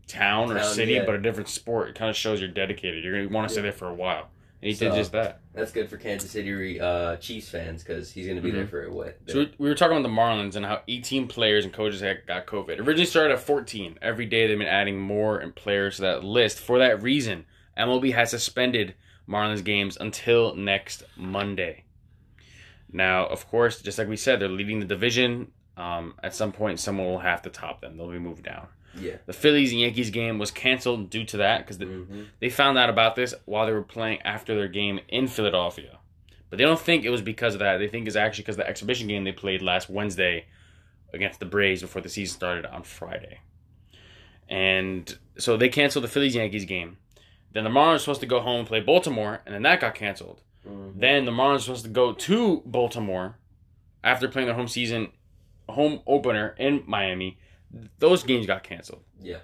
town 0.06 0.50
or 0.52 0.60
city, 0.62 0.92
yeah. 0.94 1.04
but 1.04 1.14
a 1.14 1.18
different 1.18 1.48
sport, 1.48 1.88
it 1.88 1.94
kind 1.94 2.10
of 2.10 2.16
shows 2.16 2.40
you're 2.40 2.48
dedicated. 2.50 3.02
You're 3.04 3.14
going 3.14 3.28
to 3.28 3.34
want 3.34 3.48
to 3.48 3.52
stay 3.52 3.62
there 3.62 3.72
for 3.72 3.88
a 3.88 3.94
while. 3.94 4.28
He 4.60 4.72
So- 4.74 4.90
did 4.90 4.96
just 4.96 5.12
that. 5.12 5.40
That's 5.54 5.72
good 5.72 5.88
for 5.88 5.96
Kansas 5.96 6.30
City 6.30 6.80
uh, 6.80 7.16
Chiefs 7.16 7.48
fans 7.48 7.82
because 7.82 8.12
he's 8.12 8.26
going 8.26 8.36
to 8.36 8.42
be 8.42 8.50
there 8.50 8.66
Mhm. 8.66 8.70
for 8.70 8.84
a 8.84 8.92
what? 8.92 9.18
So 9.26 9.40
we- 9.40 9.52
we 9.58 9.68
were 9.68 9.74
talking 9.74 9.96
about 9.96 10.08
the 10.08 10.14
Marlins 10.14 10.54
and 10.56 10.64
how 10.66 10.82
18 10.88 11.26
players 11.28 11.64
and 11.64 11.72
coaches 11.72 12.00
had 12.00 12.26
got 12.26 12.46
COVID. 12.46 12.78
Originally 12.78 13.06
started 13.06 13.32
at 13.34 13.40
14. 13.40 13.98
Every 14.02 14.26
day 14.26 14.46
they've 14.46 14.58
been 14.58 14.66
adding 14.68 14.98
more 15.00 15.38
and 15.38 15.54
players 15.54 15.96
to 15.96 16.02
that 16.02 16.24
list. 16.24 16.60
For 16.60 16.78
that 16.78 17.02
reason, 17.02 17.46
MLB 17.76 18.10
has 18.12 18.30
suspended 18.30 18.94
Marlins 19.28 19.64
games 19.64 19.96
until 20.00 20.54
next 20.54 21.02
Monday. 21.16 21.84
Now, 22.92 23.26
of 23.26 23.46
course, 23.48 23.80
just 23.80 23.98
like 23.98 24.08
we 24.08 24.16
said, 24.16 24.40
they're 24.40 24.48
leading 24.48 24.80
the 24.80 24.86
division. 24.86 25.52
Um, 25.76 26.14
at 26.22 26.34
some 26.34 26.52
point, 26.52 26.80
someone 26.80 27.06
will 27.06 27.20
have 27.20 27.42
to 27.42 27.50
top 27.50 27.80
them. 27.80 27.96
They'll 27.96 28.10
be 28.10 28.18
moved 28.18 28.44
down. 28.44 28.66
Yeah. 28.98 29.16
The 29.26 29.32
Phillies 29.32 29.70
and 29.72 29.80
Yankees 29.80 30.10
game 30.10 30.38
was 30.38 30.50
canceled 30.50 31.10
due 31.10 31.24
to 31.24 31.36
that 31.38 31.58
because 31.58 31.78
Mhm. 31.78 32.26
they 32.40 32.48
found 32.50 32.78
out 32.78 32.88
about 32.90 33.14
this 33.16 33.34
while 33.44 33.66
they 33.66 33.72
were 33.72 33.82
playing 33.82 34.20
after 34.22 34.54
their 34.54 34.68
game 34.68 35.00
in 35.08 35.26
Philadelphia. 35.28 35.98
But 36.48 36.58
they 36.58 36.64
don't 36.64 36.80
think 36.80 37.04
it 37.04 37.10
was 37.10 37.22
because 37.22 37.54
of 37.54 37.60
that. 37.60 37.78
They 37.78 37.86
think 37.88 38.06
it's 38.06 38.16
actually 38.16 38.42
because 38.42 38.54
of 38.56 38.64
the 38.64 38.68
exhibition 38.68 39.06
game 39.08 39.22
they 39.24 39.32
played 39.32 39.62
last 39.62 39.88
Wednesday 39.88 40.46
against 41.12 41.38
the 41.40 41.46
Braves 41.46 41.82
before 41.82 42.02
the 42.02 42.08
season 42.08 42.34
started 42.34 42.66
on 42.66 42.82
Friday. 42.82 43.40
And 44.48 45.16
so 45.38 45.56
they 45.56 45.68
canceled 45.68 46.04
the 46.04 46.08
Phillies 46.08 46.34
Yankees 46.34 46.64
game. 46.64 46.98
Then 47.52 47.64
the 47.64 47.70
Marlins 47.70 47.92
were 47.92 47.98
supposed 47.98 48.20
to 48.20 48.26
go 48.26 48.40
home 48.40 48.60
and 48.60 48.68
play 48.68 48.80
Baltimore, 48.80 49.42
and 49.46 49.54
then 49.54 49.62
that 49.62 49.80
got 49.80 49.94
canceled. 49.94 50.40
Mhm. 50.66 50.98
Then 51.00 51.24
the 51.24 51.32
Marlins 51.32 51.52
were 51.54 51.60
supposed 51.60 51.84
to 51.84 51.90
go 51.90 52.12
to 52.12 52.62
Baltimore 52.66 53.36
after 54.04 54.28
playing 54.28 54.46
their 54.46 54.54
home 54.56 54.68
season, 54.68 55.08
home 55.68 56.00
opener 56.06 56.54
in 56.58 56.82
Miami. 56.86 57.38
Those 57.98 58.22
games 58.22 58.46
got 58.46 58.62
canceled. 58.62 59.02
Yeah. 59.22 59.38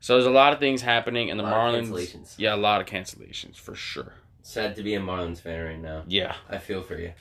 So 0.00 0.14
there's 0.14 0.26
a 0.26 0.30
lot 0.30 0.52
of 0.52 0.58
things 0.60 0.82
happening, 0.82 1.30
and 1.30 1.38
the 1.38 1.44
A 1.44 1.46
lot 1.46 1.74
of 1.74 1.84
Marlins. 1.84 1.88
cancellations. 1.90 2.34
Yeah, 2.36 2.54
a 2.54 2.56
lot 2.56 2.80
of 2.80 2.86
cancellations 2.86 3.56
for 3.56 3.74
sure. 3.74 4.14
Sad 4.42 4.76
to 4.76 4.82
be 4.82 4.94
a 4.94 5.00
Marlins 5.00 5.40
fan 5.40 5.64
right 5.64 5.78
now. 5.80 6.04
Yeah. 6.06 6.34
I 6.48 6.58
feel 6.58 6.82
for 6.82 6.96
you. 6.98 7.12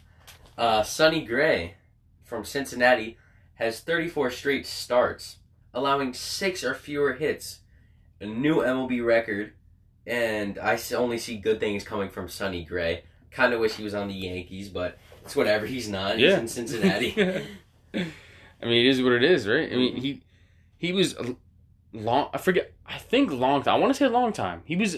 Uh, 0.57 0.83
Sonny 0.83 1.23
Gray 1.25 1.75
from 2.23 2.45
Cincinnati 2.45 3.17
has 3.55 3.79
34 3.79 4.31
straight 4.31 4.65
starts, 4.67 5.37
allowing 5.73 6.13
six 6.13 6.63
or 6.63 6.73
fewer 6.73 7.13
hits, 7.13 7.59
a 8.21 8.25
new 8.25 8.57
MLB 8.57 9.03
record, 9.05 9.53
and 10.05 10.57
I 10.59 10.79
only 10.95 11.17
see 11.17 11.37
good 11.37 11.59
things 11.59 11.83
coming 11.83 12.09
from 12.09 12.29
Sonny 12.29 12.63
Gray. 12.63 13.03
Kind 13.31 13.53
of 13.53 13.59
wish 13.59 13.73
he 13.73 13.83
was 13.83 13.93
on 13.93 14.07
the 14.07 14.13
Yankees, 14.13 14.69
but 14.69 14.97
it's 15.25 15.35
whatever. 15.35 15.65
He's 15.65 15.89
not. 15.89 16.17
Yeah. 16.17 16.29
He's 16.39 16.39
in 16.39 16.67
Cincinnati. 16.67 17.13
I 17.93 18.65
mean, 18.65 18.85
it 18.85 18.89
is 18.89 19.01
what 19.01 19.13
it 19.13 19.23
is, 19.23 19.47
right? 19.47 19.71
I 19.71 19.75
mean, 19.75 19.97
he 19.97 20.21
he 20.77 20.93
was 20.93 21.15
long. 21.93 22.29
I 22.33 22.37
forget. 22.37 22.73
I 22.85 22.97
think 22.97 23.31
long 23.31 23.63
time. 23.63 23.75
I 23.75 23.77
want 23.79 23.93
to 23.93 23.97
say 23.97 24.05
a 24.05 24.09
long 24.09 24.33
time. 24.33 24.61
He 24.65 24.75
was 24.75 24.97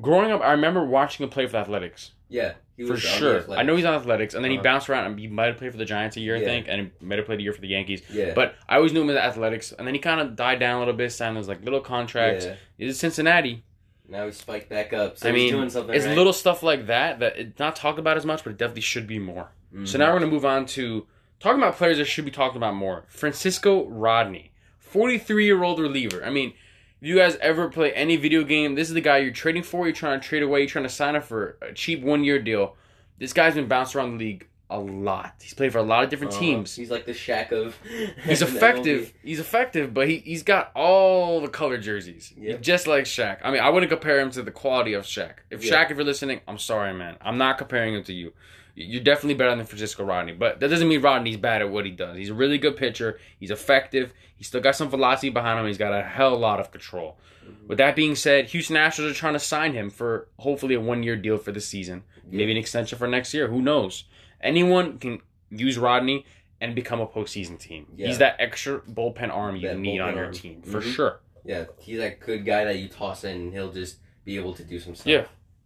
growing 0.00 0.30
up. 0.32 0.40
I 0.40 0.52
remember 0.52 0.84
watching 0.84 1.24
him 1.24 1.30
play 1.30 1.46
for 1.46 1.52
the 1.52 1.58
Athletics 1.58 2.12
yeah, 2.28 2.54
he 2.78 2.86
for 2.86 2.96
sure. 2.96 3.44
I 3.52 3.62
know 3.62 3.76
he's 3.76 3.84
on 3.84 3.92
Athletics, 3.92 4.32
and 4.32 4.42
then 4.42 4.50
he 4.52 4.56
Uh-huh. 4.56 4.62
bounced 4.64 4.88
around. 4.88 5.04
and 5.04 5.20
He 5.20 5.26
might 5.28 5.48
have 5.48 5.58
played 5.58 5.70
for 5.70 5.76
the 5.76 5.84
Giants 5.84 6.16
a 6.16 6.20
year, 6.20 6.36
I 6.36 6.40
think, 6.42 6.66
and 6.66 6.80
he 6.98 7.04
might 7.06 7.18
have 7.18 7.26
played 7.26 7.40
a 7.40 7.42
year 7.42 7.52
for 7.52 7.60
the 7.60 7.68
Yankees. 7.68 8.00
Yeah, 8.10 8.32
But 8.34 8.54
I 8.66 8.76
always 8.76 8.94
knew 8.94 9.02
him 9.02 9.10
as 9.10 9.16
Athletics, 9.16 9.70
and 9.72 9.86
then 9.86 9.92
he 9.94 10.00
kind 10.00 10.18
of 10.18 10.34
died 10.34 10.58
down 10.58 10.76
a 10.76 10.78
little 10.78 10.94
bit, 10.94 11.12
signed 11.12 11.36
those 11.36 11.46
like 11.46 11.62
little 11.62 11.80
contracts. 11.80 12.46
yeah. 12.46 12.54
He's 12.78 12.88
in 12.88 12.94
Cincinnati. 12.94 13.64
Now 14.08 14.24
he 14.24 14.32
spiked 14.32 14.70
back 14.70 14.94
up. 14.94 15.18
So 15.18 15.28
I 15.28 15.32
he's 15.32 15.42
mean, 15.42 15.52
doing 15.52 15.68
something 15.68 15.94
It's 15.94 16.06
right. 16.06 16.16
little 16.16 16.32
stuff 16.32 16.62
like 16.62 16.86
that 16.86 17.18
that 17.20 17.36
it's 17.36 17.58
not 17.58 17.76
talked 17.76 17.98
about 17.98 18.16
as 18.16 18.24
much, 18.24 18.42
but 18.44 18.50
it 18.50 18.56
definitely 18.56 18.80
should 18.82 19.06
be 19.06 19.18
more. 19.18 19.50
So 19.84 19.96
Mhm. 19.96 19.98
now 19.98 20.06
we're 20.12 20.18
going 20.20 20.30
to 20.30 20.34
move 20.34 20.46
on 20.46 20.64
to 20.66 21.06
talking 21.38 21.58
about 21.62 21.76
players 21.76 21.98
that 21.98 22.06
should 22.06 22.24
be 22.24 22.30
talked 22.30 22.56
about 22.56 22.74
more. 22.74 23.04
Francisco 23.08 23.86
Rodney, 23.88 24.51
43 24.92 25.44
year 25.44 25.62
old 25.62 25.80
reliever. 25.80 26.24
I 26.24 26.30
mean, 26.30 26.52
if 27.00 27.08
you 27.08 27.16
guys 27.16 27.36
ever 27.40 27.68
play 27.68 27.92
any 27.92 28.16
video 28.16 28.44
game, 28.44 28.74
this 28.76 28.88
is 28.88 28.94
the 28.94 29.00
guy 29.00 29.18
you're 29.18 29.32
trading 29.32 29.62
for, 29.64 29.86
you're 29.86 29.94
trying 29.94 30.20
to 30.20 30.26
trade 30.26 30.42
away, 30.42 30.60
you're 30.60 30.68
trying 30.68 30.84
to 30.84 30.88
sign 30.90 31.16
up 31.16 31.24
for 31.24 31.56
a 31.62 31.72
cheap 31.72 32.02
one 32.02 32.22
year 32.24 32.38
deal. 32.38 32.76
This 33.18 33.32
guy's 33.32 33.54
been 33.54 33.66
bounced 33.68 33.96
around 33.96 34.18
the 34.18 34.24
league 34.24 34.46
a 34.70 34.78
lot. 34.78 35.34
He's 35.42 35.52
played 35.52 35.70
for 35.72 35.78
a 35.78 35.82
lot 35.82 36.02
of 36.04 36.10
different 36.10 36.32
Uh-huh. 36.32 36.40
teams. 36.40 36.74
He's 36.76 36.90
like 36.90 37.04
the 37.04 37.12
Shaq 37.12 37.52
of. 37.52 37.76
He's 38.24 38.40
effective. 38.40 39.12
He's 39.22 39.38
effective, 39.40 39.92
but 39.92 40.08
he, 40.08 40.18
he's 40.18 40.42
got 40.42 40.70
all 40.74 41.40
the 41.42 41.48
color 41.48 41.76
jerseys. 41.76 42.32
Yeah. 42.38 42.56
Just 42.56 42.86
like 42.86 43.04
Shaq. 43.04 43.38
I 43.44 43.50
mean, 43.50 43.60
I 43.60 43.68
wouldn't 43.68 43.90
compare 43.90 44.18
him 44.20 44.30
to 44.30 44.42
the 44.42 44.50
quality 44.50 44.94
of 44.94 45.04
Shaq. 45.04 45.34
If 45.50 45.62
Yeah. 45.64 45.72
Shaq, 45.84 45.90
if 45.90 45.96
you're 45.98 46.06
listening, 46.06 46.40
I'm 46.48 46.56
sorry, 46.58 46.94
man. 46.94 47.16
I'm 47.20 47.36
not 47.36 47.58
comparing 47.58 47.94
him 47.94 48.04
to 48.04 48.12
you. 48.14 48.32
You're 48.74 49.02
definitely 49.02 49.34
better 49.34 49.54
than 49.54 49.66
Francisco 49.66 50.02
Rodney, 50.04 50.32
but 50.32 50.58
that 50.60 50.68
doesn't 50.68 50.88
mean 50.88 51.02
Rodney's 51.02 51.36
bad 51.36 51.60
at 51.60 51.70
what 51.70 51.84
he 51.84 51.90
does. 51.90 52.16
He's 52.16 52.30
a 52.30 52.34
really 52.34 52.56
good 52.56 52.76
pitcher. 52.76 53.18
He's 53.38 53.50
effective. 53.50 54.14
He's 54.34 54.46
still 54.46 54.62
got 54.62 54.76
some 54.76 54.88
velocity 54.88 55.28
behind 55.28 55.60
him. 55.60 55.66
He's 55.66 55.76
got 55.78 55.92
a 55.92 56.02
hell 56.02 56.28
of 56.28 56.32
a 56.34 56.36
lot 56.36 56.58
of 56.58 56.70
control. 56.70 57.18
With 57.66 57.78
that 57.78 57.94
being 57.96 58.14
said, 58.14 58.46
Houston 58.46 58.76
Astros 58.76 59.10
are 59.10 59.14
trying 59.14 59.34
to 59.34 59.38
sign 59.38 59.74
him 59.74 59.90
for 59.90 60.28
hopefully 60.38 60.74
a 60.74 60.80
one 60.80 61.02
year 61.02 61.16
deal 61.16 61.36
for 61.36 61.52
the 61.52 61.60
season. 61.60 62.04
Maybe 62.30 62.50
an 62.50 62.56
extension 62.56 62.96
for 62.98 63.06
next 63.06 63.34
year. 63.34 63.48
Who 63.48 63.60
knows? 63.60 64.04
Anyone 64.40 64.98
can 64.98 65.20
use 65.50 65.76
Rodney 65.76 66.24
and 66.60 66.74
become 66.74 67.00
a 67.00 67.06
postseason 67.06 67.58
team. 67.58 67.86
Yeah. 67.96 68.06
He's 68.06 68.18
that 68.18 68.36
extra 68.38 68.80
bullpen 68.80 69.28
arm 69.30 69.56
you 69.56 69.68
That 69.68 69.78
need 69.78 70.00
on 70.00 70.14
your 70.14 70.26
arm. 70.26 70.32
team 70.32 70.62
for 70.62 70.80
Mhm. 70.80 70.94
sure. 70.94 71.20
Yeah, 71.44 71.64
he's 71.80 71.98
that 71.98 72.20
good 72.20 72.44
guy 72.46 72.64
that 72.64 72.78
you 72.78 72.88
toss 72.88 73.24
in 73.24 73.36
and 73.36 73.52
he'll 73.52 73.72
just 73.72 73.98
be 74.24 74.36
able 74.36 74.54
to 74.54 74.62
do 74.64 74.78
some 74.78 74.94
stuff. 74.94 75.06
Yeah. 75.08 75.24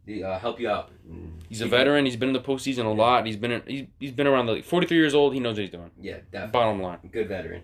Uh, 0.09 0.39
help 0.39 0.61
you 0.61 0.69
out. 0.69 0.91
He's 1.49 1.61
a 1.61 1.67
veteran. 1.67 2.05
He's 2.05 2.17
been 2.17 2.29
in 2.29 2.33
the 2.33 2.41
postseason 2.41 2.85
a 2.85 2.89
lot. 2.91 3.27
He's 3.27 3.37
been 3.37 3.51
in, 3.53 3.63
he's, 3.67 3.87
he's 3.99 4.13
been 4.13 4.27
around 4.27 4.47
the 4.47 4.53
league. 4.53 4.65
43 4.65 4.97
years 4.97 5.15
old. 5.15 5.35
He 5.35 5.41
knows 5.41 5.57
what 5.57 5.63
he's 5.63 5.71
doing. 5.71 5.91
Yeah, 6.01 6.19
definitely. 6.31 6.53
Bottom 6.53 6.83
line. 6.83 6.99
Good 7.11 7.29
veteran. 7.29 7.63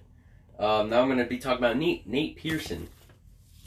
Um, 0.59 0.91
now 0.91 1.01
I'm 1.03 1.07
going 1.09 1.19
to 1.19 1.25
be 1.25 1.39
talking 1.39 1.59
about 1.59 1.77
Nate, 1.77 2.07
Nate 2.07 2.37
Pearson, 2.37 2.89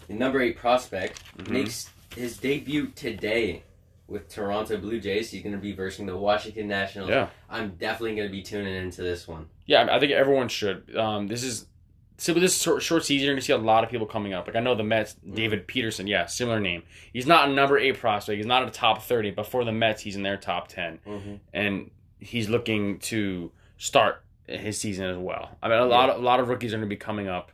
the 0.07 0.13
number 0.13 0.41
eight 0.41 0.57
prospect, 0.57 1.21
Mhm. 1.37 1.49
makes 1.49 1.89
his 2.15 2.37
debut 2.37 2.87
today 2.95 3.63
with 4.07 4.29
Toronto 4.29 4.77
Blue 4.77 4.99
Jays. 4.99 5.31
He's 5.31 5.41
going 5.41 5.55
to 5.55 5.61
be 5.61 5.73
versing 5.73 6.05
the 6.05 6.15
Washington 6.15 6.67
Nationals. 6.67 7.09
Yeah. 7.09 7.29
I'm 7.49 7.71
definitely 7.71 8.15
going 8.15 8.27
to 8.27 8.31
be 8.31 8.43
tuning 8.43 8.75
into 8.75 9.01
this 9.01 9.27
one. 9.27 9.47
Yeah, 9.65 9.87
I 9.89 9.99
think 9.99 10.11
everyone 10.11 10.47
should. 10.47 10.95
Um, 10.95 11.27
this 11.27 11.43
is 11.43 11.65
so 12.17 12.33
with 12.33 12.41
this 12.43 12.61
short, 12.61 12.81
short 12.81 13.03
season, 13.05 13.25
you're 13.25 13.33
gonna 13.35 13.41
see 13.41 13.53
a 13.53 13.57
lot 13.57 13.83
of 13.83 13.89
people 13.89 14.07
coming 14.07 14.33
up. 14.33 14.47
Like 14.47 14.55
I 14.55 14.59
know 14.59 14.75
the 14.75 14.83
Mets, 14.83 15.15
David 15.33 15.67
Peterson, 15.67 16.07
yeah, 16.07 16.25
similar 16.27 16.59
name. 16.59 16.83
He's 17.13 17.27
not 17.27 17.49
a 17.49 17.53
number 17.53 17.77
eight 17.77 17.97
prospect. 17.99 18.37
He's 18.37 18.45
not 18.45 18.67
a 18.67 18.71
top 18.71 19.03
thirty, 19.03 19.31
but 19.31 19.45
for 19.47 19.63
the 19.65 19.71
Mets, 19.71 20.01
he's 20.01 20.15
in 20.15 20.23
their 20.23 20.37
top 20.37 20.67
ten, 20.67 20.99
Mm-hmm. 21.05 21.35
and 21.53 21.91
he's 22.19 22.49
looking 22.49 22.99
to 22.99 23.51
start 23.77 24.23
his 24.47 24.79
season 24.79 25.05
as 25.05 25.17
well. 25.17 25.57
I 25.61 25.67
mean, 25.69 25.77
a 25.79 25.85
lot, 25.85 26.09
of, 26.09 26.21
a 26.21 26.23
lot 26.23 26.39
of 26.39 26.47
rookies 26.49 26.73
are 26.73 26.77
gonna 26.77 26.87
be 26.87 26.95
coming 26.95 27.27
up 27.27 27.51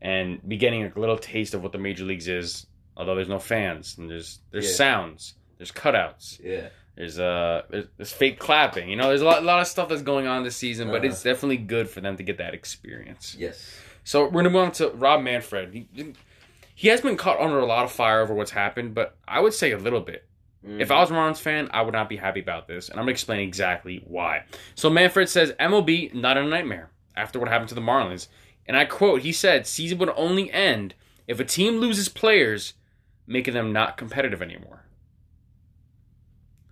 and 0.00 0.46
be 0.46 0.56
getting 0.56 0.84
a 0.84 0.92
little 0.98 1.18
taste 1.18 1.54
of 1.54 1.62
what 1.62 1.72
the 1.72 1.78
major 1.78 2.04
leagues 2.04 2.28
is. 2.28 2.66
Although 2.96 3.16
there's 3.16 3.28
no 3.28 3.40
fans, 3.40 3.96
and 3.98 4.08
there's 4.08 4.38
there's 4.52 4.66
Yeah. 4.68 4.74
sounds, 4.76 5.34
there's 5.58 5.72
cutouts. 5.72 6.38
Yeah. 6.44 6.68
There's 6.94 7.18
uh 7.18 7.62
there's, 7.70 7.86
there's 7.96 8.12
fake 8.12 8.38
clapping. 8.38 8.88
You 8.88 8.94
know, 8.94 9.08
there's 9.08 9.22
a 9.22 9.24
lot, 9.24 9.42
a 9.42 9.44
lot 9.44 9.60
of 9.60 9.66
stuff 9.66 9.88
that's 9.88 10.02
going 10.02 10.28
on 10.28 10.44
this 10.44 10.54
season, 10.54 10.86
but 10.88 10.98
Uh-huh. 10.98 11.06
it's 11.08 11.22
definitely 11.24 11.56
good 11.56 11.88
for 11.90 12.00
them 12.00 12.16
to 12.18 12.22
get 12.22 12.38
that 12.38 12.54
experience. 12.54 13.34
Yes. 13.36 13.76
So 14.04 14.24
we're 14.24 14.42
gonna 14.42 14.50
move 14.50 14.64
on 14.64 14.72
to 14.72 14.90
Rob 14.90 15.22
Manfred. 15.22 15.72
He, 15.72 16.14
he 16.74 16.88
has 16.88 17.00
been 17.00 17.16
caught 17.16 17.40
under 17.40 17.58
a 17.58 17.66
lot 17.66 17.84
of 17.84 17.92
fire 17.92 18.20
over 18.20 18.34
what's 18.34 18.50
happened, 18.50 18.94
but 18.94 19.16
I 19.26 19.40
would 19.40 19.54
say 19.54 19.72
a 19.72 19.78
little 19.78 20.00
bit. 20.00 20.26
If 20.66 20.90
I 20.90 20.94
mm. 20.94 21.00
was 21.00 21.10
a 21.10 21.14
Marlins 21.14 21.40
fan, 21.40 21.68
I 21.72 21.82
would 21.82 21.92
not 21.92 22.08
be 22.08 22.16
happy 22.16 22.40
about 22.40 22.66
this, 22.66 22.88
and 22.88 22.98
I'm 22.98 23.04
gonna 23.04 23.12
explain 23.12 23.40
exactly 23.40 24.02
why. 24.06 24.44
So 24.74 24.88
Manfred 24.88 25.28
says 25.28 25.52
MLB 25.60 26.14
not 26.14 26.38
a 26.38 26.44
nightmare 26.44 26.90
after 27.16 27.38
what 27.38 27.48
happened 27.48 27.68
to 27.68 27.74
the 27.74 27.82
Marlins, 27.82 28.28
and 28.66 28.76
I 28.76 28.86
quote: 28.86 29.20
He 29.20 29.32
said, 29.32 29.66
"Season 29.66 29.98
would 29.98 30.10
only 30.16 30.50
end 30.50 30.94
if 31.26 31.38
a 31.38 31.44
team 31.44 31.76
loses 31.76 32.08
players, 32.08 32.74
making 33.26 33.52
them 33.52 33.74
not 33.74 33.98
competitive 33.98 34.40
anymore." 34.40 34.84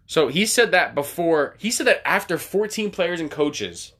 So 0.06 0.28
he 0.28 0.46
said 0.46 0.70
that 0.70 0.94
before. 0.94 1.56
He 1.58 1.70
said 1.70 1.86
that 1.86 2.06
after 2.06 2.38
14 2.38 2.90
players 2.90 3.20
and 3.20 3.30
coaches 3.30 3.92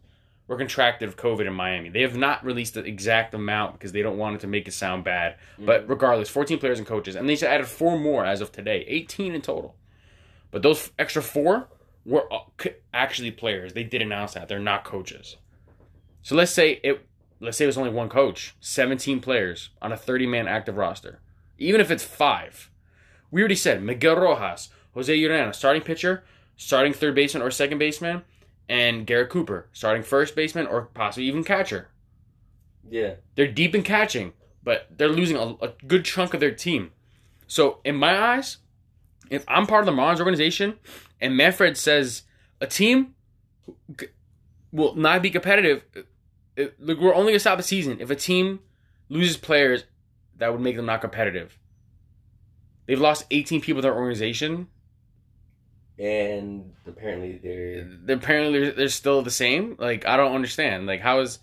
were 0.53 0.59
contracted 0.59 1.09
of 1.09 1.17
COVID 1.17 1.47
in 1.47 1.55
Miami. 1.55 1.89
They 1.89 2.03
have 2.03 2.17
not 2.17 2.45
released 2.45 2.75
the 2.75 2.85
exact 2.85 3.33
amount 3.33 3.73
because 3.73 3.93
they 3.93 4.03
don't 4.03 4.19
want 4.19 4.37
it 4.37 4.41
to 4.43 4.47
make 4.47 4.69
it 4.69 4.73
sound 4.73 5.03
bad. 5.03 5.37
But 5.59 5.89
regardless, 5.89 6.29
14 6.29 6.59
players 6.59 6.79
and 6.79 6.87
coaches, 6.87 7.17
and 7.17 7.27
they 7.27 7.33
just 7.33 7.45
added 7.45 7.67
four 7.67 7.99
more 7.99 8.27
as 8.27 8.43
of 8.43 8.53
today, 8.53 8.85
18 8.87 9.35
in 9.35 9.41
total. 9.41 9.77
But 10.51 10.61
those 10.63 10.91
extra 10.99 11.23
four 11.23 11.69
were 12.05 12.31
uh, 12.31 12.41
actually 12.93 13.31
players. 13.31 13.73
They 13.73 13.83
did 13.83 14.03
announce 14.03 14.35
that 14.35 14.47
they're 14.47 14.59
not 14.59 14.85
coaches. 14.85 15.39
So 16.21 16.35
let's 16.35 16.53
say 16.53 16.81
it. 16.85 17.07
Let's 17.41 17.57
say 17.57 17.65
it 17.65 17.69
was 17.69 17.79
only 17.79 17.91
one 17.91 18.11
coach, 18.11 18.55
17 18.61 19.21
players 19.21 19.71
on 19.81 19.91
a 19.91 19.97
30 19.97 20.27
man 20.27 20.47
active 20.47 20.77
roster. 20.77 21.21
Even 21.57 21.81
if 21.81 21.91
it's 21.91 22.05
five, 22.05 22.71
we 23.31 23.41
already 23.41 23.57
said 23.57 23.83
Miguel 23.83 24.17
Rojas, 24.17 24.69
Jose 24.95 25.17
Urena, 25.17 25.55
starting 25.55 25.83
pitcher, 25.83 26.23
starting 26.57 26.93
third 26.93 27.15
baseman 27.15 27.43
or 27.43 27.51
second 27.51 27.79
baseman, 27.79 28.23
and 28.73 29.07
Garrett 29.07 29.29
Cooper, 29.29 29.69
starting 29.75 30.03
first 30.03 30.35
baseman 30.35 30.67
or 30.67 30.87
possibly 30.95 31.27
even 31.27 31.45
catcher. 31.45 31.89
Yeah. 32.89 33.17
They're 33.35 33.47
deep 33.47 33.75
in 33.75 33.83
catching, 33.83 34.33
but 34.63 34.87
they're 34.97 35.11
losing 35.11 35.37
a, 35.37 35.57
a 35.61 35.75
good 35.87 36.07
chunk 36.07 36.33
of 36.33 36.41
their 36.41 36.55
team. 36.55 36.91
So, 37.47 37.81
in 37.85 37.97
my 37.97 38.19
eyes, 38.19 38.57
if 39.29 39.45
I'm 39.47 39.67
part 39.67 39.87
of 39.87 39.95
the 39.95 40.01
Marlins 40.01 40.21
organization 40.21 40.79
and 41.21 41.37
Manfred 41.37 41.77
says 41.77 42.23
a 42.63 42.67
team 42.67 43.15
will 44.73 44.95
not 44.95 45.21
be 45.21 45.29
competitive, 45.29 45.83
it, 46.57 46.81
look, 46.81 46.99
we're 46.99 47.15
only 47.15 47.33
going 47.33 47.35
to 47.35 47.41
stop 47.41 47.59
the 47.59 47.63
season 47.63 47.99
if 48.01 48.09
a 48.09 48.17
team 48.17 48.61
loses 49.11 49.37
players 49.37 49.85
that 50.39 50.51
would 50.51 50.63
make 50.63 50.77
them 50.77 50.87
not 50.87 51.03
competitive. 51.03 51.59
They've 52.87 52.99
lost 52.99 53.27
18 53.31 53.61
people 53.61 53.81
in 53.81 53.83
their 53.83 53.95
organization. 53.95 54.69
And 55.99 56.73
apparently 56.87 57.39
they're 57.43 57.85
They're 58.05 58.17
apparently 58.17 58.61
they're, 58.61 58.73
they're 58.73 58.89
still 58.89 59.23
the 59.23 59.31
same. 59.31 59.77
Like 59.79 60.07
I 60.07 60.17
don't 60.17 60.35
understand. 60.35 60.87
Like 60.87 61.01
how 61.01 61.21
is 61.21 61.39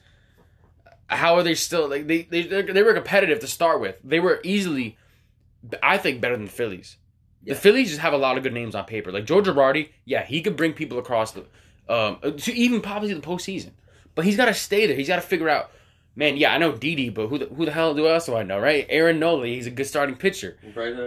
how 1.08 1.36
are 1.36 1.44
they 1.44 1.56
still 1.56 1.88
like 1.90 2.08
they 2.08 2.24
they 2.24 2.44
they're- 2.44 2.86
were 2.86 2.94
competitive 2.94 3.40
to 3.40 3.48
start 3.48 3.82
with. 3.82 3.96
They 4.04 4.20
were 4.20 4.40
easily, 4.44 4.98
I 5.82 5.98
think, 5.98 6.22
better 6.22 6.36
than 6.36 6.46
the 6.46 6.52
Phillies. 6.52 6.98
Yeah. 7.44 7.54
The 7.54 7.60
Phillies 7.60 7.90
just 7.90 8.02
have 8.02 8.14
a 8.14 8.18
lot 8.18 8.38
of 8.38 8.44
good 8.44 8.54
names 8.54 8.76
on 8.76 8.86
paper. 8.86 9.12
Like 9.12 9.26
Joe 9.26 9.42
Girardi, 9.42 9.90
yeah, 10.06 10.26
he 10.26 10.42
could 10.42 10.56
bring 10.58 10.74
people 10.74 11.00
across 11.00 11.32
the, 11.32 11.46
um, 11.88 12.20
to 12.38 12.54
even 12.54 12.82
probably 12.82 13.14
the 13.14 13.22
postseason. 13.22 13.72
But 14.14 14.26
he's 14.26 14.36
got 14.36 14.46
to 14.46 14.54
stay 14.54 14.86
there. 14.88 14.96
He's 14.96 15.08
got 15.08 15.16
to 15.16 15.22
figure 15.22 15.48
out. 15.50 15.72
Man, 16.16 16.36
yeah, 16.36 16.54
I 16.54 16.58
know 16.58 16.74
Didi, 16.74 17.10
but 17.10 17.28
who 17.28 17.38
the, 17.38 17.46
who 17.46 17.64
the 17.66 17.72
hell 17.72 17.94
do 17.94 18.06
else 18.10 18.26
do 18.26 18.36
I 18.36 18.44
know, 18.44 18.60
right? 18.60 18.86
Aaron 18.90 19.20
Nola, 19.20 19.46
he's 19.48 19.68
a 19.68 19.72
good 19.72 19.86
starting 19.88 20.16
pitcher. 20.18 20.58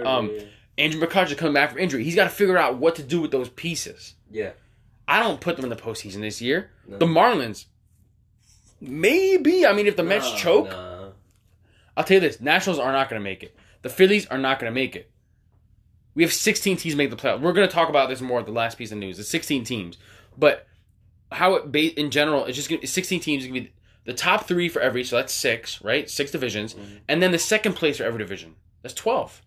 Um, 0.06 0.30
Andrew 0.78 1.00
McCutchen 1.06 1.36
coming 1.36 1.54
back 1.54 1.70
from 1.70 1.78
injury. 1.80 2.02
He's 2.04 2.14
got 2.14 2.24
to 2.24 2.30
figure 2.30 2.56
out 2.56 2.78
what 2.78 2.96
to 2.96 3.02
do 3.02 3.20
with 3.20 3.30
those 3.30 3.48
pieces. 3.50 4.14
yeah, 4.30 4.50
I 5.06 5.20
don't 5.20 5.40
put 5.40 5.56
them 5.56 5.64
in 5.64 5.70
the 5.70 5.76
postseason 5.76 6.20
this 6.20 6.40
year. 6.40 6.70
No. 6.86 6.98
The 6.98 7.06
Marlins, 7.06 7.66
maybe. 8.80 9.66
I 9.66 9.72
mean, 9.72 9.86
if 9.86 9.96
the 9.96 10.02
Mets 10.02 10.30
No, 10.30 10.36
choke, 10.36 10.70
no. 10.70 11.12
I'll 11.96 12.04
tell 12.04 12.16
you 12.16 12.20
this: 12.20 12.40
Nationals 12.40 12.78
are 12.78 12.92
not 12.92 13.08
going 13.08 13.20
to 13.20 13.24
make 13.24 13.42
it. 13.42 13.56
The 13.82 13.88
Phillies 13.88 14.26
are 14.26 14.38
not 14.38 14.58
going 14.58 14.70
to 14.70 14.74
make 14.74 14.96
it. 14.96 15.10
We 16.14 16.22
have 16.22 16.32
16 16.32 16.76
teams 16.76 16.94
make 16.94 17.10
the 17.10 17.16
playoffs. 17.16 17.40
We're 17.40 17.52
going 17.54 17.66
to 17.68 17.72
talk 17.74 17.88
about 17.88 18.08
this 18.10 18.20
more 18.20 18.38
at 18.40 18.46
the 18.46 18.52
last 18.52 18.76
piece 18.76 18.92
of 18.92 18.98
news. 18.98 19.18
It's 19.18 19.30
16 19.30 19.64
teams, 19.64 19.96
but 20.36 20.66
how 21.30 21.54
it 21.54 21.72
ba- 21.72 21.98
in 21.98 22.10
general, 22.10 22.44
it's 22.44 22.56
just 22.56 22.68
gonna, 22.68 22.86
16 22.86 23.20
teams. 23.20 23.44
It's 23.44 23.50
going 23.52 23.64
to 23.64 23.68
be 23.70 23.74
the 24.04 24.12
top 24.12 24.46
three 24.46 24.68
for 24.68 24.80
every. 24.80 25.04
So 25.04 25.16
that's 25.16 25.32
six, 25.32 25.82
right? 25.82 26.08
Six 26.10 26.30
divisions, 26.30 26.74
Mhm. 26.74 27.00
and 27.08 27.22
then 27.22 27.32
the 27.32 27.38
second 27.38 27.74
place 27.74 27.96
for 27.96 28.04
every 28.04 28.18
division. 28.18 28.56
That's 28.82 28.94
12. 28.94 29.40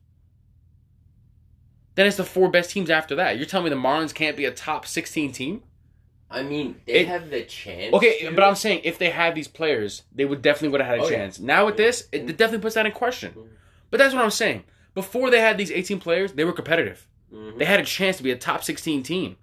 Then 1.96 2.08
it's 2.08 2.18
the 2.18 2.24
four 2.26 2.50
best 2.50 2.72
teams 2.72 2.90
after 2.90 3.16
that. 3.16 3.38
You're 3.38 3.46
telling 3.46 3.64
me 3.66 3.70
the 3.70 3.76
Marlins 3.82 4.14
can't 4.14 4.36
be 4.38 4.46
a 4.46 4.52
top 4.52 4.86
16 4.86 5.32
team? 5.32 5.64
I 6.30 6.44
mean, 6.44 6.82
they 6.86 6.94
It- 7.02 7.08
have 7.08 7.30
the 7.30 7.44
chance. 7.44 7.94
Okay, 7.94 8.20
to. 8.22 8.32
but 8.32 8.44
I'm 8.44 8.56
saying 8.56 8.82
if 8.84 8.98
they 8.98 9.12
had 9.12 9.36
these 9.36 9.48
players, 9.48 10.04
they 10.14 10.26
would 10.26 10.42
definitely 10.42 10.70
would 10.70 10.82
have 10.82 10.90
had 10.90 11.00
a 11.00 11.04
Oh, 11.04 11.10
yeah. 11.10 11.18
chance. 11.18 11.40
Now 11.40 11.66
with 11.68 11.78
this, 11.78 12.08
it, 12.12 12.22
it 12.30 12.38
definitely 12.38 12.64
puts 12.64 12.76
that 12.76 12.86
in 12.86 12.92
question. 12.92 13.32
Mhm. 13.34 13.48
But 13.92 13.98
that's 14.00 14.14
what 14.14 14.24
I'm 14.24 14.32
saying. 14.32 14.64
Before 14.94 15.30
they 15.30 15.40
had 15.40 15.58
these 15.58 15.72
18 15.72 16.00
players, 16.00 16.34
they 16.34 16.44
were 16.44 16.52
competitive. 16.54 17.08
Mhm. 17.34 17.58
They 17.60 17.66
had 17.66 17.80
a 17.80 17.86
chance 17.86 18.18
to 18.18 18.24
be 18.24 18.32
a 18.32 18.36
top 18.36 18.64
16 18.64 19.04
team. 19.04 19.38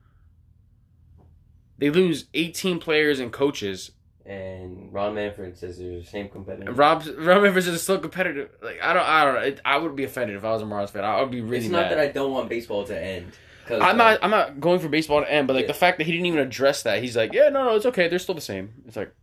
They 1.78 1.90
lose 1.90 2.26
18 2.34 2.78
players 2.78 3.18
and 3.18 3.32
coaches. 3.32 3.92
And 4.24 4.92
Ron 4.92 5.14
Manfred 5.14 5.58
says 5.58 5.78
they're 5.78 5.98
the 5.98 6.04
same 6.04 6.28
competitor. 6.28 6.72
Rob 6.72 7.04
Rob 7.18 7.42
Rivers 7.42 7.66
is 7.66 7.82
still 7.82 7.98
competitive. 7.98 8.50
Like 8.62 8.80
I 8.80 8.92
don't 8.92 9.02
I 9.06 9.24
don't 9.24 9.34
know. 9.34 9.40
It, 9.40 9.60
I 9.64 9.78
would 9.78 9.96
be 9.96 10.04
offended 10.04 10.36
if 10.36 10.44
I 10.44 10.50
was 10.52 10.62
a 10.62 10.64
Marlins 10.64 10.90
fan. 10.90 11.04
I 11.04 11.20
would 11.20 11.30
be 11.30 11.40
really 11.40 11.64
it's 11.64 11.72
not 11.72 11.82
mad. 11.82 11.90
that 11.92 11.98
I 11.98 12.08
don't 12.08 12.30
want 12.32 12.48
baseball 12.48 12.84
to 12.84 12.96
end. 12.98 13.32
I'm 13.70 13.96
not. 13.96 14.18
I'm 14.22 14.30
not 14.30 14.60
going 14.60 14.80
for 14.80 14.88
baseball 14.88 15.20
to 15.22 15.32
end, 15.32 15.46
but 15.46 15.54
like 15.54 15.62
Yeah. 15.62 15.68
the 15.68 15.74
fact 15.74 15.98
that 15.98 16.04
he 16.04 16.12
didn't 16.12 16.26
even 16.26 16.40
address 16.40 16.82
that, 16.82 17.02
he's 17.02 17.16
like, 17.16 17.32
yeah, 17.32 17.48
no, 17.48 17.64
no, 17.64 17.74
it's 17.76 17.86
okay. 17.86 18.06
They're 18.08 18.18
still 18.18 18.34
the 18.34 18.40
same. 18.40 18.70
It's 18.86 18.96
like, 18.96 19.14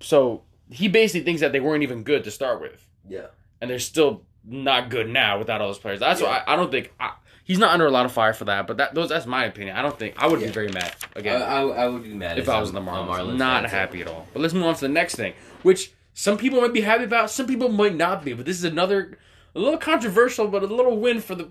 so 0.00 0.42
he 0.70 0.88
basically 0.88 1.24
thinks 1.24 1.40
that 1.40 1.52
they 1.52 1.60
weren't 1.60 1.82
even 1.82 2.02
good 2.02 2.24
to 2.24 2.30
start 2.30 2.60
with, 2.60 2.86
Yeah. 3.08 3.26
and 3.60 3.70
they're 3.70 3.78
still 3.78 4.24
not 4.44 4.90
good 4.90 5.08
now 5.08 5.38
without 5.38 5.60
all 5.60 5.68
those 5.68 5.78
players. 5.78 6.00
That's 6.00 6.20
Yeah. 6.20 6.26
why 6.28 6.42
I, 6.46 6.52
I 6.52 6.56
don't 6.56 6.70
think 6.70 6.92
I, 7.00 7.12
he's 7.48 7.58
not 7.58 7.72
under 7.72 7.86
a 7.86 7.90
lot 7.90 8.06
of 8.06 8.12
fire 8.12 8.32
for 8.32 8.44
that. 8.44 8.68
But 8.68 8.76
that 8.76 8.94
those 8.94 9.08
that's 9.08 9.26
my 9.26 9.44
opinion. 9.46 9.76
I 9.76 9.82
don't 9.82 9.98
think 9.98 10.14
I 10.16 10.28
would 10.28 10.40
Yeah. 10.40 10.46
be 10.46 10.52
very 10.52 10.68
mad 10.68 10.94
again 11.16 11.42
I, 11.42 11.62
I 11.62 11.88
would 11.88 12.04
be 12.04 12.14
mad 12.14 12.38
if 12.38 12.48
I 12.48 12.60
was 12.60 12.70
a- 12.70 12.74
the 12.74 12.80
Marlins. 12.80 13.08
Marlins 13.08 13.36
not 13.36 13.68
happy 13.68 14.00
at 14.02 14.06
all. 14.06 14.28
But 14.32 14.42
let's 14.42 14.54
move 14.54 14.64
on 14.66 14.74
to 14.76 14.80
the 14.82 14.88
next 14.88 15.16
thing, 15.16 15.34
which 15.62 15.92
some 16.14 16.38
people 16.38 16.60
might 16.60 16.72
be 16.72 16.82
happy 16.82 17.04
about, 17.04 17.30
some 17.30 17.46
people 17.48 17.68
might 17.68 17.96
not 17.96 18.24
be. 18.24 18.32
But 18.34 18.46
this 18.46 18.56
is 18.58 18.64
another 18.64 19.18
a 19.54 19.58
little 19.58 19.78
controversial, 19.78 20.46
but 20.46 20.62
a 20.62 20.66
little 20.66 20.96
win 20.98 21.20
for 21.20 21.34
the 21.34 21.50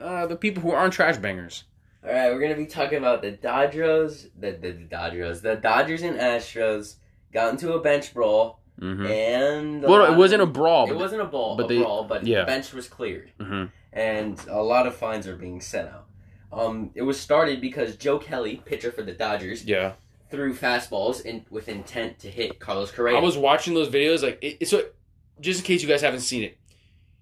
uh, 0.00 0.26
the 0.28 0.36
people 0.36 0.62
who 0.62 0.70
aren't 0.70 0.92
trash 0.92 1.16
bangers. 1.16 1.64
All 2.06 2.12
right, 2.12 2.30
we're 2.32 2.40
gonna 2.40 2.54
be 2.54 2.66
talking 2.66 2.98
about 2.98 3.22
the 3.22 3.32
Dodgers, 3.32 4.28
the 4.38 4.52
the, 4.52 4.70
the 4.70 4.84
Dodgers, 4.84 5.40
the 5.40 5.56
Dodgers 5.56 6.02
and 6.02 6.16
Astros 6.18 6.96
got 7.32 7.50
into 7.52 7.72
a 7.72 7.80
bench 7.80 8.14
brawl, 8.14 8.60
Mm-hmm. 8.80 9.06
and 9.06 9.82
Well, 9.82 10.04
it 10.12 10.16
wasn't 10.16 10.40
a 10.42 10.46
brawl. 10.46 10.84
It 10.86 10.90
but 10.90 10.98
wasn't 10.98 11.22
a 11.22 11.24
ball, 11.24 11.56
but 11.56 11.64
a 11.64 11.68
they- 11.68 11.82
brawl, 11.82 12.04
but 12.04 12.24
yeah. 12.24 12.40
the 12.40 12.46
bench 12.46 12.72
was 12.72 12.86
cleared, 12.88 13.32
Mhm. 13.40 13.72
And 13.92 14.38
a 14.48 14.62
lot 14.62 14.86
of 14.86 14.94
fines 14.94 15.26
are 15.26 15.36
being 15.36 15.60
sent 15.60 15.88
out. 15.88 16.06
Um, 16.52 16.90
it 16.94 17.02
was 17.02 17.18
started 17.20 17.60
because 17.60 17.96
Joe 17.96 18.18
Kelly, 18.18 18.62
pitcher 18.64 18.90
for 18.90 19.02
the 19.02 19.12
Dodgers, 19.12 19.64
Yeah. 19.64 19.92
threw 20.30 20.54
fastballs 20.54 21.24
in, 21.24 21.44
with 21.50 21.68
intent 21.68 22.18
to 22.20 22.30
hit 22.30 22.58
Carlos 22.58 22.90
Correa. 22.90 23.16
I 23.16 23.20
was 23.20 23.36
watching 23.36 23.74
those 23.74 23.88
videos, 23.88 24.22
like, 24.22 24.38
it, 24.42 24.56
it's 24.60 24.72
what, 24.72 24.94
just 25.40 25.60
in 25.60 25.64
case 25.66 25.82
you 25.82 25.88
guys 25.88 26.00
haven't 26.02 26.20
seen 26.20 26.42
it, 26.42 26.56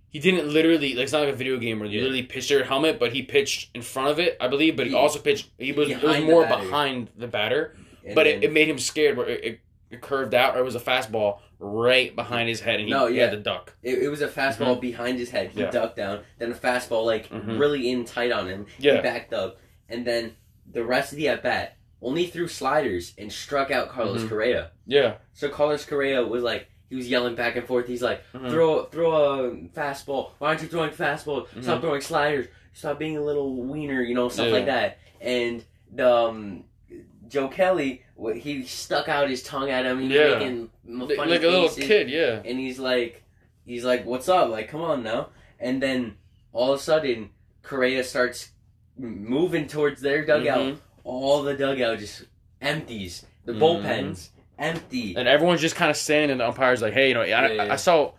he 0.08 0.18
didn't 0.20 0.48
literally, 0.52 0.94
like, 0.94 1.04
it's 1.04 1.12
not 1.12 1.22
like 1.24 1.34
a 1.34 1.36
video 1.36 1.58
game 1.58 1.80
where 1.80 1.88
you 1.88 1.98
Yeah. 1.98 2.02
literally 2.04 2.22
pitched 2.22 2.48
their 2.48 2.64
helmet, 2.64 2.98
but 3.00 3.12
he 3.12 3.22
pitched 3.22 3.70
in 3.74 3.82
front 3.82 4.08
of 4.10 4.18
it, 4.18 4.36
I 4.40 4.48
believe, 4.48 4.76
but 4.76 4.86
he 4.86 4.92
He- 4.92 4.96
also 4.98 5.18
pitched, 5.18 5.50
he 5.58 5.72
was, 5.72 5.90
it 5.90 6.02
was 6.02 6.20
more 6.22 6.46
behind 6.46 7.10
the 7.16 7.26
batter, 7.26 7.76
And 8.04 8.14
but 8.14 8.24
then- 8.24 8.36
it, 8.38 8.44
it 8.44 8.52
made 8.52 8.68
him 8.68 8.78
scared 8.78 9.16
where 9.16 9.28
it, 9.28 9.44
it, 9.44 9.60
it 9.96 10.00
curved 10.02 10.34
out, 10.34 10.56
or 10.56 10.60
it 10.60 10.64
was 10.64 10.74
a 10.74 10.80
fastball 10.80 11.38
right 11.58 12.14
behind 12.14 12.48
his 12.48 12.60
head, 12.60 12.80
and 12.80 12.84
he, 12.88 12.90
No, 12.94 13.06
he 13.06 13.16
had 13.18 13.30
to 13.30 13.38
duck. 13.38 13.74
It, 13.82 14.02
it 14.02 14.08
was 14.08 14.20
a 14.22 14.28
fastball 14.28 14.80
behind 14.80 15.18
his 15.18 15.30
head. 15.30 15.48
He 15.50 15.54
Mm-hmm. 15.60 15.60
Yeah. 15.60 15.70
ducked 15.70 15.96
down. 15.96 16.20
Then 16.38 16.52
a 16.52 16.54
fastball 16.54 17.04
like 17.04 17.28
Mhm. 17.30 17.58
really 17.58 17.90
in 17.90 18.04
tight 18.04 18.30
on 18.32 18.48
him. 18.48 18.66
Yeah. 18.78 18.96
He 18.96 19.00
backed 19.02 19.32
up, 19.32 19.58
and 19.88 20.06
then 20.06 20.36
the 20.70 20.84
rest 20.84 21.12
of 21.12 21.18
the 21.18 21.28
at 21.28 21.42
bat 21.42 21.76
only 22.02 22.26
threw 22.26 22.46
sliders 22.48 23.14
and 23.16 23.32
struck 23.32 23.70
out 23.70 23.88
Carlos 23.88 24.22
Mhm. 24.22 24.28
Correa. 24.28 24.70
Yeah. 24.86 25.14
So 25.32 25.48
Carlos 25.48 25.84
Correa 25.86 26.24
was 26.26 26.42
like 26.42 26.68
he 26.88 26.94
was 26.94 27.08
yelling 27.08 27.34
back 27.34 27.56
and 27.56 27.66
forth. 27.66 27.86
He's 27.88 28.02
like, 28.02 28.22
Mhm. 28.32 28.50
throw 28.50 28.84
throw 28.84 29.10
a 29.12 29.50
fastball. 29.74 30.32
Why 30.38 30.48
aren't 30.48 30.62
you 30.62 30.68
throwing 30.68 30.90
fastball? 30.90 31.46
Stop 31.62 31.78
Mhm. 31.78 31.80
throwing 31.80 32.00
sliders. 32.02 32.46
Stop 32.74 32.98
being 32.98 33.16
a 33.16 33.22
little 33.22 33.56
wiener. 33.62 34.02
You 34.02 34.14
know 34.14 34.28
stuff 34.28 34.46
Yeah. 34.48 34.52
like 34.52 34.66
that. 34.66 34.98
And 35.20 35.64
the 35.90 36.12
um, 36.14 36.64
Joe 37.28 37.48
Kelly, 37.48 38.02
he 38.36 38.64
stuck 38.64 39.08
out 39.08 39.28
his 39.28 39.42
tongue 39.42 39.70
at 39.70 39.84
him. 39.86 40.00
He 40.00 40.08
was 40.08 40.16
Yeah. 40.16 40.38
making 40.38 40.70
m- 40.88 40.98
Like 41.00 41.42
a 41.42 41.46
little 41.46 41.68
faces 41.68 41.86
kid, 41.86 42.10
yeah. 42.10 42.40
and 42.44 42.58
he's 42.58 42.78
like, 42.78 43.22
he's 43.64 43.84
like, 43.84 44.04
"What's 44.04 44.28
up? 44.28 44.48
Like, 44.50 44.68
come 44.68 44.82
on 44.82 45.02
now!" 45.02 45.30
And 45.58 45.82
then 45.82 46.16
all 46.52 46.72
of 46.72 46.80
a 46.80 46.82
sudden, 46.82 47.30
Correa 47.62 48.04
starts 48.04 48.50
moving 48.96 49.66
towards 49.66 50.00
their 50.00 50.24
dugout. 50.24 50.58
Mhm. 50.60 50.76
All 51.04 51.42
the 51.42 51.54
dugout 51.54 51.98
just 51.98 52.24
empties. 52.60 53.24
The 53.44 53.52
Mhm. 53.52 53.58
bullpens 53.60 54.28
empty. 54.58 55.14
And 55.16 55.28
everyone's 55.28 55.60
just 55.60 55.76
kind 55.76 55.90
of 55.90 55.96
standing, 55.96 56.30
and 56.30 56.40
the 56.40 56.46
umpire's 56.48 56.82
like, 56.82 56.92
hey, 56.94 57.08
you 57.08 57.14
know, 57.14 57.20
I, 57.22 57.26
Yeah, 57.26 57.48
yeah. 57.52 57.72
I 57.72 57.76
saw, 57.76 58.12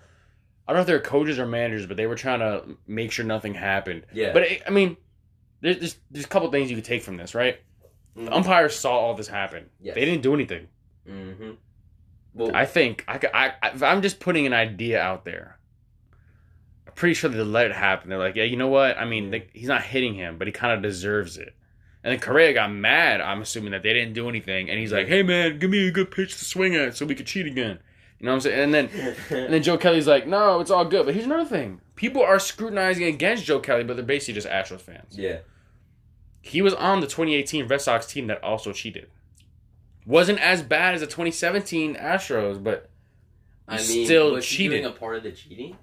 I 0.68 0.72
don't 0.72 0.76
know 0.78 0.82
if 0.82 0.88
they're 0.88 1.00
coaches 1.00 1.40
or 1.40 1.46
managers, 1.46 1.86
but 1.86 1.98
they 1.98 2.06
were 2.08 2.16
trying 2.16 2.40
to 2.40 2.78
make 2.88 3.12
sure 3.12 3.26
nothing 3.26 3.54
happened. 3.56 4.06
yeah, 4.14 4.34
But 4.34 4.44
it, 4.44 4.62
I 4.68 4.70
mean, 4.70 4.98
there's, 5.62 5.78
there's 5.80 5.98
there's 6.12 6.26
a 6.26 6.30
couple 6.30 6.50
things 6.52 6.70
you 6.70 6.76
could 6.76 6.86
take 6.86 7.02
from 7.04 7.18
this, 7.18 7.34
right? 7.34 7.60
The 8.18 8.24
Mhm. 8.24 8.34
umpires 8.36 8.76
saw 8.76 8.92
all 8.98 9.14
this 9.14 9.28
happen. 9.28 9.70
Yes. 9.80 9.96
They 9.96 10.04
didn't 10.04 10.24
do 10.24 10.34
anything. 10.34 10.68
Mm-hmm. 11.10 11.52
Well, 12.34 12.52
I 12.56 12.66
think 12.66 13.04
I, 13.08 13.20
I, 13.34 13.70
I 13.82 13.92
am 13.92 14.02
just 14.02 14.20
putting 14.20 14.46
an 14.46 14.54
idea 14.54 15.00
out 15.02 15.24
there. 15.24 15.58
I'm 16.88 16.94
pretty 16.94 17.14
sure 17.14 17.30
they 17.30 17.40
let 17.42 17.66
it 17.68 17.74
happen. 17.76 18.10
They're 18.10 18.20
like, 18.20 18.36
yeah, 18.36 18.44
you 18.44 18.58
know 18.58 18.68
what? 18.68 18.98
I 18.98 19.06
mean, 19.06 19.32
they, 19.32 19.48
he's 19.54 19.68
not 19.68 19.84
hitting 19.84 20.14
him, 20.16 20.38
but 20.38 20.48
he 20.48 20.52
kind 20.52 20.74
of 20.74 20.82
deserves 20.82 21.38
it. 21.38 21.54
And 22.04 22.12
then 22.14 22.20
Correa 22.20 22.54
got 22.54 22.72
mad. 22.72 23.22
I'm 23.22 23.42
assuming 23.42 23.72
that 23.72 23.84
they 23.84 23.94
didn't 23.94 24.14
do 24.14 24.30
anything, 24.30 24.70
and 24.70 24.80
he's 24.80 24.94
like, 24.94 25.08
hey 25.08 25.24
man, 25.24 25.60
give 25.60 25.70
me 25.70 25.88
a 25.88 25.92
good 25.92 26.12
pitch 26.12 26.38
to 26.38 26.46
swing 26.46 26.76
at 26.76 26.96
so 26.96 27.06
we 27.06 27.16
could 27.16 27.28
cheat 27.28 27.46
again. 27.48 27.80
You 28.20 28.26
know 28.26 28.32
what 28.32 28.36
I'm 28.36 28.42
saying? 28.42 28.60
And 28.60 28.74
then 28.74 28.90
and 29.30 29.54
then 29.54 29.62
Joe 29.64 29.78
Kelly's 29.78 30.08
like, 30.08 30.26
no, 30.28 30.60
it's 30.60 30.72
all 30.72 30.86
good. 30.86 31.06
But 31.06 31.14
here's 31.16 31.26
another 31.26 31.50
thing: 31.50 31.82
people 31.96 32.22
are 32.24 32.40
scrutinizing 32.40 33.04
against 33.06 33.46
Joe 33.46 33.60
Kelly, 33.60 33.84
but 33.84 33.96
they're 33.96 34.06
basically 34.06 34.36
just 34.36 34.48
Astros 34.48 34.82
fans. 34.82 35.18
yeah, 35.18 35.40
He 36.48 36.62
was 36.62 36.74
on 36.74 37.00
the 37.02 37.08
2018 37.08 37.68
Red 37.68 37.82
Sox 37.82 38.06
team 38.06 38.28
that 38.28 38.44
also 38.44 38.72
cheated. 38.74 39.08
Wasn't 40.06 40.40
as 40.40 40.62
bad 40.64 40.96
as 40.96 41.02
the 41.02 41.08
2017 41.08 41.96
Astros, 41.96 42.64
but 42.64 42.90
I 43.68 43.78
mean, 43.78 44.06
still 44.06 44.34
was 44.34 44.48
he 44.50 44.68
doing 44.70 44.86
a 44.86 44.92
part 44.92 45.18
of 45.18 45.24
the 45.24 45.32
cheating? 45.32 45.78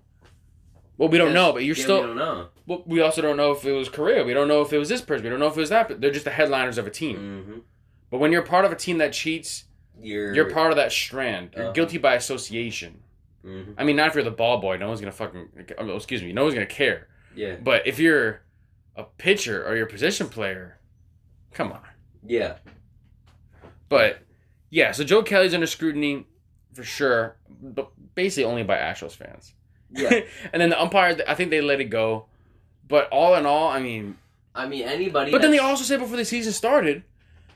well, 0.97 1.09
we 1.11 1.19
don't 1.19 1.35
know. 1.35 1.53
But 1.53 1.65
you're 1.65 1.77
yeah, 1.77 1.83
still. 1.83 2.01
we 2.01 2.07
don't 2.07 2.17
know. 2.17 2.49
Well, 2.67 2.83
we 2.87 3.01
also 3.03 3.21
don't 3.21 3.37
know 3.37 3.53
if 3.53 3.65
it 3.67 3.73
was 3.73 3.89
Correa. 3.91 4.25
We 4.25 4.33
don't 4.33 4.49
know 4.49 4.63
if 4.63 4.73
it 4.73 4.79
was 4.79 4.89
this 4.89 5.03
person. 5.03 5.25
We 5.25 5.31
don't 5.31 5.41
know 5.41 5.49
if 5.49 5.57
it 5.57 5.61
was 5.61 5.69
that. 5.71 5.89
But 5.89 6.01
they're 6.01 6.11
just 6.11 6.25
the 6.25 6.31
headliners 6.31 6.79
of 6.79 6.87
a 6.87 6.91
team. 6.91 7.17
Mm-hmm. 7.17 7.59
But 8.11 8.19
when 8.19 8.33
you're 8.33 8.43
part 8.43 8.65
of 8.65 8.73
a 8.73 8.77
team 8.77 8.99
that 8.99 9.13
cheats, 9.13 9.65
You're 10.01 10.35
you're 10.35 10.51
part 10.51 10.71
of 10.71 10.77
that 10.77 10.91
strand. 10.93 11.51
You're 11.55 11.65
Uh-huh. 11.65 11.73
guilty 11.73 11.99
by 11.99 12.15
association. 12.15 13.03
hmm 13.43 13.73
I 13.77 13.85
mean, 13.85 13.97
not 13.97 14.09
if 14.09 14.15
you're 14.15 14.25
the 14.25 14.31
ball 14.31 14.59
boy. 14.59 14.79
No 14.79 14.89
one's 14.89 15.01
gonna 15.01 15.13
fucking. 15.13 15.49
oh, 15.79 15.97
excuse 15.97 16.23
me. 16.23 16.33
No 16.33 16.45
one's 16.45 16.55
gonna 16.55 16.65
care. 16.67 17.09
Yeah, 17.37 17.57
But 17.63 17.87
if 17.87 17.99
you're 17.99 18.41
a 18.97 19.05
pitcher 19.05 19.67
or 19.67 19.77
you're 19.77 19.87
position 19.87 20.29
player, 20.29 20.79
come 21.53 21.73
on. 21.73 21.81
yeah, 22.27 22.57
But 23.89 24.21
yeah, 24.71 24.93
so 24.93 25.05
Joe 25.05 25.23
Kelly's 25.23 25.55
under 25.55 25.67
scrutiny 25.67 26.27
for 26.73 26.83
sure, 26.85 27.37
but 27.49 27.91
basically 28.15 28.45
only 28.45 28.63
by 28.63 28.77
Astros 28.77 29.13
fans. 29.13 29.55
yeah. 29.91 30.21
and 30.53 30.61
then 30.61 30.71
the 30.71 30.81
umpire, 30.81 31.17
I 31.29 31.35
think 31.35 31.51
they 31.51 31.61
let 31.61 31.81
it 31.81 31.85
go. 31.91 32.27
But 32.87 33.09
all 33.11 33.35
in 33.37 33.47
all, 33.47 33.69
I 33.69 33.81
mean, 33.81 34.19
I 34.55 34.67
mean, 34.67 34.83
anybody. 34.83 35.31
but 35.31 35.41
then 35.43 35.51
they 35.51 35.59
also 35.59 35.85
said 35.85 36.01
before 36.01 36.17
the 36.17 36.25
season 36.25 36.53
started 36.53 37.03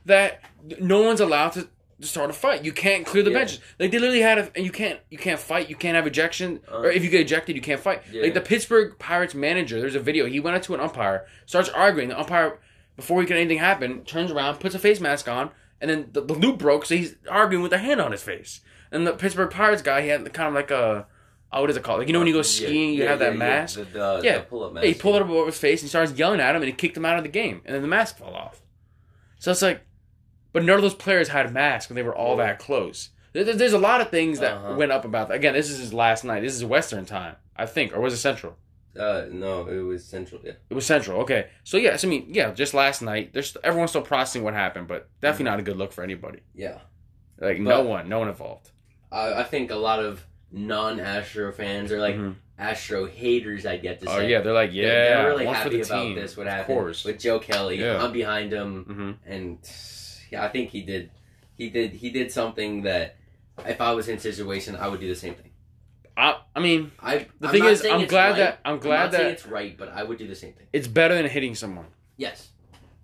that 0.07 0.41
no 0.81 1.03
one's 1.03 1.21
allowed 1.21 1.51
to 1.51 1.69
start 2.01 2.31
a 2.31 2.33
fight. 2.33 2.65
You 2.65 2.73
can't 2.73 3.05
clear 3.05 3.23
the 3.23 3.31
Yeah. 3.31 3.39
benches. 3.39 3.61
Like 3.79 3.91
they 3.91 3.99
literally 3.99 4.21
had 4.23 4.39
a, 4.39 4.51
and 4.55 4.65
you 4.65 4.71
can't 4.71 5.01
you 5.11 5.19
can't 5.19 5.41
fight. 5.41 5.69
You 5.69 5.77
can't 5.77 5.97
have 5.97 6.07
ejection, 6.07 6.61
Uh, 6.71 6.79
or 6.79 6.91
if 6.91 7.03
you 7.05 7.11
get 7.11 7.21
ejected, 7.21 7.57
you 7.57 7.63
can't 7.63 7.81
fight. 7.81 8.03
Yeah. 8.13 8.23
Like 8.23 8.35
the 8.35 8.41
Pittsburgh 8.41 8.99
Pirates 8.99 9.35
manager, 9.35 9.81
there's 9.81 9.95
a 9.95 10.01
video. 10.01 10.27
He 10.27 10.41
went 10.41 10.57
up 10.57 10.63
to 10.63 10.75
an 10.75 10.81
umpire, 10.81 11.27
starts 11.47 11.69
arguing. 11.69 12.09
The 12.11 12.19
umpire 12.19 12.59
before 12.97 13.21
he 13.21 13.27
could 13.27 13.37
anything 13.37 13.59
happen, 13.59 14.05
turns 14.05 14.31
around, 14.31 14.59
puts 14.59 14.75
a 14.75 14.79
face 14.79 15.01
mask 15.01 15.29
on, 15.29 15.51
and 15.81 15.89
then 15.91 16.09
the, 16.13 16.21
the 16.21 16.35
loop 16.35 16.59
broke, 16.59 16.85
so 16.85 16.97
he's 16.97 17.15
arguing 17.31 17.63
with 17.63 17.73
a 17.73 17.79
hand 17.79 18.01
on 18.01 18.11
his 18.13 18.23
face. 18.23 18.61
And 18.91 19.07
the 19.07 19.13
Pittsburgh 19.13 19.51
Pirates 19.51 19.83
guy, 19.83 20.03
he 20.03 20.09
had 20.09 20.33
kind 20.33 20.49
of 20.49 20.55
like 20.55 20.71
a, 20.73 21.07
oh, 21.53 21.61
what 21.61 21.71
is 21.71 21.77
it 21.77 21.83
called? 21.85 21.99
Like 22.01 22.09
you 22.09 22.13
know 22.13 22.19
when 22.21 22.27
you 22.29 22.35
go 22.35 22.43
skiing, 22.43 22.95
you 22.95 23.05
Yeah, 23.05 23.11
have 23.11 23.19
that 23.21 23.37
mask. 23.37 23.79
Yeah, 23.79 23.85
the, 23.85 24.17
the, 24.17 24.21
Yeah. 24.25 24.39
pull-up 24.41 24.73
mask. 24.73 24.85
Yeah, 24.85 24.93
he 24.93 24.99
pulled 24.99 25.17
it 25.17 25.23
up 25.23 25.29
over 25.29 25.47
his 25.47 25.59
face 25.59 25.81
and 25.81 25.87
he 25.87 25.89
starts 25.91 26.13
yelling 26.13 26.41
at 26.41 26.55
him, 26.57 26.63
and 26.63 26.69
he 26.69 26.73
kicked 26.73 26.97
him 26.97 27.05
out 27.05 27.17
of 27.19 27.23
the 27.23 27.29
game, 27.31 27.61
and 27.65 27.75
then 27.75 27.83
the 27.83 27.89
mask 27.89 28.19
fell 28.19 28.35
off. 28.35 28.61
So 29.39 29.53
it's 29.53 29.63
like, 29.63 29.83
but 30.59 30.65
none 30.67 30.77
of 30.77 30.83
those 30.83 30.95
players 30.95 31.29
had 31.29 31.53
masks, 31.53 31.91
and 31.91 31.97
they 31.97 32.03
were 32.03 32.15
all 32.15 32.37
that 32.37 32.59
close. 32.59 33.11
There- 33.33 33.45
there- 33.45 33.55
There's 33.55 33.73
a 33.75 33.79
lot 33.79 34.01
of 34.01 34.11
things 34.11 34.41
that 34.41 34.53
Uh-huh. 34.55 34.75
went 34.77 34.91
up 34.93 35.05
about 35.05 35.29
that. 35.29 35.35
Again, 35.35 35.55
this 35.55 35.71
is 35.71 35.79
his 35.79 35.93
last 35.95 36.25
night. 36.25 36.41
This 36.43 36.55
is 36.55 36.65
Western 36.65 37.05
time, 37.05 37.37
I 37.57 37.67
think, 37.67 37.95
or 37.95 38.01
was 38.01 38.13
it 38.15 38.19
Central? 38.19 38.57
Uh, 38.99 39.27
no, 39.31 39.67
it 39.69 39.81
was 39.83 40.05
Central. 40.05 40.41
Yeah. 40.43 40.53
It 40.71 40.75
was 40.75 40.85
Central. 40.87 41.21
Okay, 41.21 41.47
so 41.63 41.77
yes, 41.77 42.05
I 42.05 42.09
mean, 42.09 42.27
yeah, 42.31 42.51
just 42.53 42.75
last 42.75 43.01
night. 43.03 43.33
There's 43.33 43.57
everyone's 43.63 43.91
still 43.91 44.03
processing 44.03 44.43
what 44.43 44.55
happened, 44.55 44.89
but 44.89 45.09
definitely 45.21 45.45
not 45.51 45.61
a 45.61 45.63
good 45.63 45.77
look 45.77 45.93
for 45.93 46.03
anybody. 46.03 46.41
Yeah. 46.55 46.79
Like 47.39 47.61
no 47.61 47.83
one, 47.83 48.09
no 48.09 48.19
one 48.19 48.29
involved. 48.29 48.71
I, 49.13 49.35
I 49.35 49.45
think 49.45 49.71
a 49.71 49.77
lot 49.77 50.01
of 50.01 50.27
non-Astro 50.51 51.53
fans 51.53 51.93
are 51.93 52.01
like 52.01 52.17
Mhm. 52.17 52.35
Astro 52.59 53.07
haters. 53.07 53.65
I'd 53.67 53.83
get 53.83 54.01
to 54.01 54.07
say. 54.07 54.13
Oh 54.13 54.19
say. 54.19 54.31
yeah, 54.31 54.41
they're 54.41 54.53
like, 54.53 54.71
They're- 54.73 54.83
yeah, 54.83 55.17
they're 55.23 55.29
really 55.31 55.47
happy 55.47 55.69
the 55.81 55.83
about 55.83 56.03
team. 56.03 56.15
this. 56.17 56.37
What 56.37 56.47
of 56.49 56.53
happened 56.55 56.79
course. 56.79 57.05
with 57.05 57.21
Joe 57.21 57.39
Kelly? 57.39 57.81
Yeah. 57.81 58.03
I'm 58.03 58.13
behind 58.13 58.53
him, 58.53 58.85
hmm 58.85 59.31
and 59.33 59.59
yeah, 60.31 60.45
I 60.45 60.49
think 60.49 60.71
he 60.71 60.83
did. 60.83 61.11
He 61.57 61.71
did. 61.71 61.93
He 61.93 62.11
did 62.11 62.31
something 62.33 62.83
that, 62.83 63.17
if 63.67 63.81
I 63.81 63.93
was 63.93 64.09
in 64.09 64.19
situation, 64.19 64.77
I 64.77 64.89
would 64.89 65.01
do 65.01 65.09
the 65.09 65.15
same 65.17 65.35
thing. 65.35 65.51
I, 66.17 66.39
I 66.55 66.61
mean, 66.61 66.91
I. 67.01 67.27
The 67.41 67.47
I'm 67.49 67.53
thing 67.53 67.65
is, 67.65 67.85
I'm 67.85 68.07
glad 68.07 68.31
right. 68.31 68.37
that- 68.39 68.59
I'm 68.65 68.79
glad 68.79 69.05
not 69.05 69.13
saying 69.13 69.25
that- 69.25 69.33
it's 69.33 69.47
right, 69.47 69.77
but 69.77 69.89
I 69.93 70.03
would 70.03 70.19
do 70.19 70.27
the 70.27 70.35
same 70.35 70.53
thing. 70.53 70.67
it's 70.73 70.89
better 70.89 71.15
than 71.15 71.27
hitting 71.27 71.55
someone. 71.55 71.87
Yes. 72.17 72.49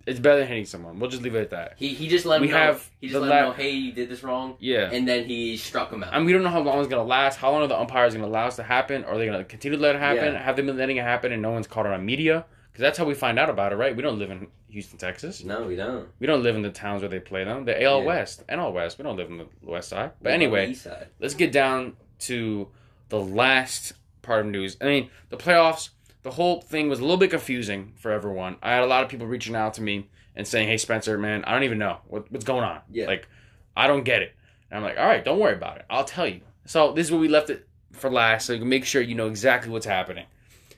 It's 0.05 0.19
better 0.19 0.37
than 0.39 0.47
hitting 0.47 0.65
someone. 0.65 0.99
We'll 0.99 1.09
just 1.09 1.23
leave 1.23 1.33
it 1.33 1.41
at 1.41 1.49
that. 1.49 1.73
He 1.77 1.87
he 1.95 2.07
just 2.07 2.25
let 2.27 2.39
We 2.39 2.47
him 2.47 2.53
know. 2.53 2.59
have 2.59 2.89
he 3.01 3.07
just 3.07 3.19
let 3.19 3.27
la- 3.29 3.37
him 3.37 3.43
know, 3.45 3.51
hey, 3.53 3.71
you 3.71 3.91
did 3.91 4.07
this 4.07 4.21
wrong, 4.21 4.55
Yeah. 4.59 4.91
and 4.91 5.07
then 5.07 5.25
he 5.25 5.57
struck 5.57 5.91
him 5.91 6.03
out. 6.03 6.13
I 6.13 6.17
And 6.17 6.25
we 6.27 6.31
don't 6.33 6.43
know 6.43 6.49
how 6.51 6.59
long 6.61 6.79
it's 6.79 6.87
gonna 6.89 7.03
last. 7.03 7.37
How 7.39 7.51
long 7.51 7.63
are 7.63 7.67
the 7.67 7.79
umpires 7.79 8.13
gonna 8.13 8.27
allow 8.27 8.45
this 8.45 8.57
to 8.57 8.63
happen? 8.63 9.03
Are 9.05 9.17
they 9.17 9.25
gonna 9.25 9.43
continue 9.45 9.77
to 9.77 9.81
let 9.81 9.95
it 9.95 9.99
happen? 9.99 10.33
Yeah. 10.33 10.43
Have 10.43 10.57
they 10.57 10.61
been 10.61 10.77
letting 10.77 10.97
it 10.97 11.03
happen 11.03 11.31
and 11.31 11.41
no 11.41 11.51
one's 11.51 11.65
caught 11.67 11.87
on 11.87 12.05
media? 12.05 12.45
Because 12.71 12.81
that's 12.81 12.97
how 12.99 13.05
we 13.05 13.13
find 13.15 13.39
out 13.39 13.49
about 13.49 13.71
it, 13.71 13.77
right? 13.77 13.95
We 13.95 14.03
don't 14.03 14.19
live 14.19 14.29
in 14.29 14.47
Houston, 14.75 14.97
Texas. 14.97 15.43
no, 15.43 15.63
we 15.63 15.77
don't. 15.77 16.09
We 16.19 16.27
don't 16.27 16.43
live 16.43 16.57
in 16.57 16.61
the 16.61 16.69
towns 16.69 17.01
where 17.01 17.09
they 17.09 17.21
play 17.21 17.45
them. 17.45 17.63
The 17.63 17.81
AL 17.81 18.01
Yeah. 18.01 18.05
West, 18.05 18.45
NL 18.47 18.73
West. 18.73 18.97
We 18.97 19.03
don't 19.03 19.15
live 19.15 19.29
in 19.29 19.37
the 19.37 19.47
West 19.63 19.87
Side. 19.87 20.11
But 20.21 20.29
We're 20.31 20.35
anyway, 20.35 20.73
side. 20.73 21.07
let's 21.19 21.33
get 21.33 21.53
down 21.53 21.95
to 22.19 22.67
the 23.07 23.19
last 23.19 23.93
part 24.21 24.41
of 24.41 24.47
news. 24.47 24.75
I 24.81 24.85
mean, 24.85 25.09
the 25.29 25.37
playoffs, 25.37 25.89
the 26.23 26.31
whole 26.31 26.59
thing 26.59 26.89
was 26.89 26.99
a 26.99 27.03
little 27.03 27.15
bit 27.15 27.29
confusing 27.29 27.93
for 27.95 28.11
everyone. 28.11 28.57
I 28.61 28.73
had 28.73 28.83
a 28.83 28.87
lot 28.87 29.01
of 29.03 29.09
people 29.09 29.27
reaching 29.27 29.55
out 29.55 29.75
to 29.75 29.81
me 29.81 30.09
and 30.35 30.45
saying, 30.45 30.67
"Hey, 30.67 30.77
Spencer, 30.77 31.17
man, 31.17 31.45
I 31.45 31.53
don't 31.53 31.63
even 31.63 31.77
know 31.77 31.99
what, 32.07 32.29
what's 32.29 32.43
going 32.43 32.65
on. 32.65 32.81
Yeah. 32.91 33.07
Like, 33.07 33.29
I 33.77 33.87
don't 33.87 34.03
get 34.03 34.23
it." 34.23 34.35
And 34.69 34.77
I'm 34.77 34.83
like, 34.83 34.97
"All 34.97 35.07
right, 35.07 35.23
don't 35.23 35.39
worry 35.39 35.55
about 35.55 35.77
it. 35.77 35.85
I'll 35.89 36.03
tell 36.03 36.27
you." 36.27 36.41
So 36.65 36.91
this 36.91 37.07
is 37.07 37.13
what 37.13 37.21
we 37.21 37.29
left 37.29 37.49
it 37.49 37.65
for 37.93 38.09
last, 38.09 38.45
so 38.45 38.51
you 38.51 38.59
can 38.59 38.67
make 38.67 38.83
sure 38.83 39.01
you 39.01 39.15
know 39.15 39.27
exactly 39.27 39.71
what's 39.71 39.85
happening. 39.85 40.25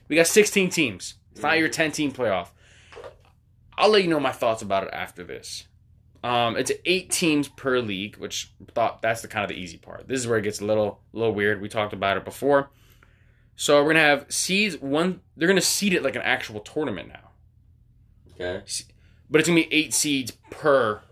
We 0.06 0.14
got 0.14 0.28
16 0.28 0.70
teams. 0.70 1.14
It's 1.32 1.42
not 1.42 1.54
mm. 1.54 1.60
your 1.60 1.68
10 1.68 1.92
team 1.92 2.12
playoff. 2.12 2.48
I'll 3.78 3.90
let 3.90 4.02
you 4.02 4.10
know 4.10 4.20
my 4.20 4.32
thoughts 4.32 4.60
about 4.62 4.84
it 4.84 4.90
after 4.92 5.22
this. 5.24 5.66
Um, 6.24 6.56
it's 6.56 6.72
eight 6.84 7.10
teams 7.10 7.46
per 7.48 7.78
league, 7.78 8.16
which 8.16 8.52
thought 8.74 9.00
that's 9.02 9.22
the 9.22 9.28
kind 9.28 9.44
of 9.44 9.48
the 9.50 9.54
easy 9.60 9.78
part. 9.78 10.08
This 10.08 10.18
is 10.18 10.26
where 10.26 10.38
it 10.38 10.42
gets 10.42 10.60
a 10.60 10.64
little, 10.64 11.00
little 11.12 11.32
weird. 11.32 11.60
We 11.60 11.68
talked 11.68 11.92
about 11.92 12.16
it 12.16 12.24
before. 12.24 12.70
So 13.54 13.82
we're 13.82 13.90
gonna 13.94 14.04
have 14.04 14.26
seeds. 14.28 14.76
One, 14.80 15.20
they're 15.36 15.48
gonna 15.48 15.60
seed 15.60 15.94
it 15.94 16.02
like 16.02 16.16
an 16.16 16.22
actual 16.22 16.60
tournament 16.60 17.08
now, 17.08 17.30
Okay. 18.34 18.62
but 19.30 19.40
it's 19.40 19.48
gonna 19.48 19.60
be 19.60 19.72
eight 19.72 19.94
seeds 19.94 20.32
per. 20.50 21.02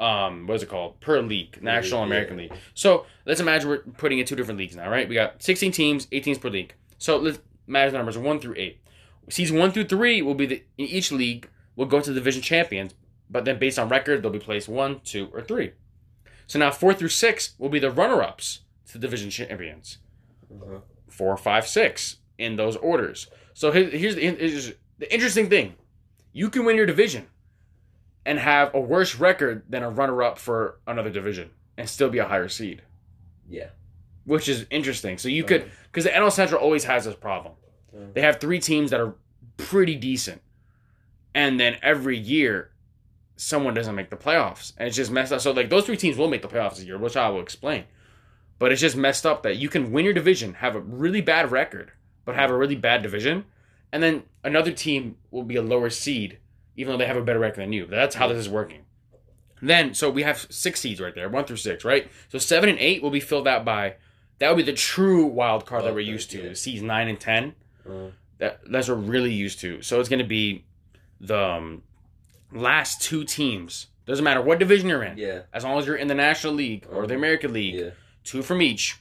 Um, 0.00 0.46
what 0.46 0.54
is 0.54 0.62
it 0.62 0.68
called? 0.68 1.00
Per 1.00 1.20
league, 1.22 1.60
National. 1.62 2.02
American 2.02 2.36
League. 2.36 2.52
So 2.74 3.04
let's 3.26 3.40
imagine 3.40 3.68
we're 3.68 3.78
putting 3.78 4.18
in 4.20 4.26
two 4.26 4.36
different 4.36 4.58
leagues 4.58 4.76
now, 4.76 4.88
right? 4.88 5.08
We 5.08 5.14
got 5.16 5.42
16 5.42 5.72
teams, 5.72 6.06
8 6.12 6.22
teams 6.22 6.38
per 6.38 6.48
league. 6.50 6.74
So 6.98 7.16
let's 7.16 7.40
imagine 7.66 7.92
the 7.92 7.98
numbers 7.98 8.16
one 8.16 8.38
through 8.40 8.54
eight. 8.56 8.80
Seeds 9.28 9.50
one 9.50 9.72
through 9.72 9.84
three 9.84 10.22
will 10.22 10.34
be 10.34 10.46
the 10.46 10.62
in 10.76 10.86
each 10.86 11.10
league 11.12 11.48
will 11.78 11.86
go 11.86 12.00
to 12.00 12.10
the 12.10 12.14
division 12.18 12.42
champions, 12.42 12.92
but 13.30 13.44
then 13.44 13.56
based 13.58 13.78
on 13.78 13.88
record, 13.88 14.20
they'll 14.20 14.32
be 14.32 14.38
placed 14.40 14.68
one, 14.68 15.00
two, 15.04 15.28
or 15.32 15.40
three. 15.40 15.70
So 16.48 16.58
now 16.58 16.72
four 16.72 16.92
through 16.92 17.10
six 17.10 17.54
will 17.56 17.68
be 17.68 17.78
the 17.78 17.90
runner-ups 17.90 18.62
to 18.86 18.94
the 18.94 18.98
division 18.98 19.30
champions. 19.30 19.98
Uh-huh. 20.52 20.80
Four, 21.08 21.36
five, 21.36 21.68
six 21.68 22.16
in 22.36 22.56
those 22.56 22.74
orders. 22.76 23.28
So 23.54 23.70
here's 23.70 24.16
the, 24.16 24.20
here's 24.20 24.72
the 24.98 25.14
interesting 25.14 25.48
thing: 25.48 25.74
you 26.32 26.50
can 26.50 26.64
win 26.64 26.74
your 26.74 26.86
division 26.86 27.26
and 28.26 28.40
have 28.40 28.74
a 28.74 28.80
worse 28.80 29.14
record 29.14 29.62
than 29.68 29.84
a 29.84 29.90
runner-up 29.90 30.36
for 30.38 30.80
another 30.86 31.10
division 31.10 31.50
and 31.76 31.88
still 31.88 32.10
be 32.10 32.18
a 32.18 32.26
higher 32.26 32.48
seed, 32.48 32.82
Yeah. 33.48 33.68
which 34.24 34.48
is 34.48 34.66
interesting. 34.70 35.16
So 35.16 35.28
you 35.28 35.44
could 35.44 35.70
because 35.84 36.02
the 36.04 36.10
NL 36.10 36.32
Central 36.32 36.60
always 36.60 36.84
has 36.84 37.04
this 37.04 37.14
problem. 37.14 37.54
Mhm. 37.94 38.14
They 38.14 38.20
have 38.22 38.40
three 38.40 38.58
teams 38.58 38.90
that 38.90 39.00
are 39.00 39.14
pretty 39.56 39.94
decent, 39.94 40.42
and 41.34 41.58
then 41.58 41.76
every 41.82 42.18
year 42.18 42.70
someone 43.36 43.74
doesn't 43.74 43.94
make 43.94 44.10
the 44.10 44.16
playoffs, 44.16 44.72
and 44.76 44.88
it's 44.88 44.96
just 44.96 45.10
messed 45.10 45.32
up. 45.32 45.40
So 45.40 45.52
like 45.52 45.70
those 45.70 45.86
three 45.86 45.96
teams 45.96 46.16
will 46.16 46.28
make 46.28 46.42
the 46.42 46.48
playoffs 46.48 46.76
this 46.76 46.84
year, 46.84 46.98
which 46.98 47.16
I 47.16 47.28
will 47.28 47.40
explain. 47.40 47.84
But 48.58 48.72
it's 48.72 48.80
just 48.80 48.96
messed 48.96 49.24
up 49.24 49.44
that 49.44 49.56
you 49.56 49.68
can 49.68 49.92
win 49.92 50.04
your 50.04 50.14
division, 50.14 50.54
have 50.54 50.74
a 50.74 50.80
really 50.80 51.20
bad 51.20 51.52
record, 51.52 51.92
but 52.24 52.34
have 52.34 52.50
a 52.50 52.56
really 52.56 52.74
bad 52.74 53.02
division, 53.02 53.44
and 53.92 54.02
then 54.02 54.24
another 54.42 54.72
team 54.72 55.16
will 55.30 55.44
be 55.44 55.54
a 55.56 55.62
lower 55.62 55.90
seed, 55.90 56.38
even 56.76 56.92
though 56.92 56.98
they 56.98 57.06
have 57.06 57.16
a 57.16 57.22
better 57.22 57.38
record 57.38 57.62
than 57.62 57.72
you. 57.72 57.86
That's 57.86 58.16
how 58.16 58.26
this 58.26 58.38
is 58.38 58.48
working. 58.48 58.84
Then, 59.62 59.94
so 59.94 60.10
we 60.10 60.22
have 60.22 60.46
six 60.50 60.80
seeds 60.80 61.00
right 61.00 61.14
there, 61.14 61.28
one 61.28 61.44
through 61.44 61.56
six, 61.56 61.84
right? 61.84 62.10
So 62.28 62.38
seven 62.38 62.68
and 62.68 62.78
eight 62.78 63.02
will 63.02 63.10
be 63.10 63.20
filled 63.20 63.48
out 63.48 63.64
by 63.64 63.94
that 64.38 64.48
would 64.50 64.64
be 64.64 64.70
the 64.70 64.76
true 64.76 65.26
wild 65.26 65.66
card 65.66 65.84
that 65.84 65.94
we're 65.94 66.00
used 66.00 66.30
to. 66.32 66.54
Seeds 66.54 66.82
nine 66.82 67.08
and 67.08 67.18
ten. 67.18 67.54
Uh, 67.88 68.10
That 68.38 68.60
that's 68.70 68.88
what 68.88 68.98
we're 68.98 69.04
really 69.04 69.32
used 69.32 69.58
to. 69.60 69.82
So 69.82 69.98
it's 69.98 70.08
going 70.08 70.20
to 70.20 70.24
be 70.24 70.64
the 71.20 71.38
um, 71.38 71.82
last 72.52 73.02
two 73.02 73.24
teams. 73.24 73.86
Doesn't 74.06 74.24
matter 74.24 74.40
what 74.40 74.58
division 74.58 74.88
you're 74.88 75.02
in, 75.02 75.18
yeah. 75.18 75.42
as 75.52 75.64
long 75.64 75.78
as 75.78 75.86
you're 75.86 75.96
in 75.96 76.08
the 76.08 76.14
National 76.14 76.54
League 76.54 76.86
or 76.90 77.06
the 77.06 77.12
Mhm. 77.14 77.18
American 77.18 77.52
League. 77.52 77.74
Yeah. 77.74 77.90
Two 78.24 78.42
from 78.42 78.62
each. 78.62 78.96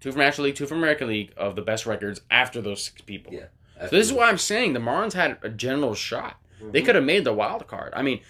Two 0.00 0.12
from 0.12 0.20
National 0.20 0.44
League, 0.46 0.54
two 0.56 0.66
from 0.66 0.78
American 0.78 1.08
League 1.08 1.32
of 1.36 1.56
the 1.56 1.62
best 1.62 1.84
records 1.86 2.20
after 2.30 2.60
those 2.60 2.84
six 2.84 3.00
people. 3.00 3.32
Yeah. 3.32 3.46
So 3.80 3.88
this 3.96 4.06
is 4.06 4.12
why 4.12 4.28
I'm 4.28 4.38
saying 4.38 4.72
the 4.72 4.78
Marlins 4.80 5.14
had 5.14 5.38
a 5.42 5.48
general 5.48 5.94
shot. 5.94 6.36
They 6.60 6.80
Mhm. 6.80 6.84
could 6.84 6.94
have 6.94 7.04
made 7.04 7.24
the 7.24 7.32
wild 7.32 7.66
card. 7.66 7.92
I 7.96 8.02
mean, 8.02 8.20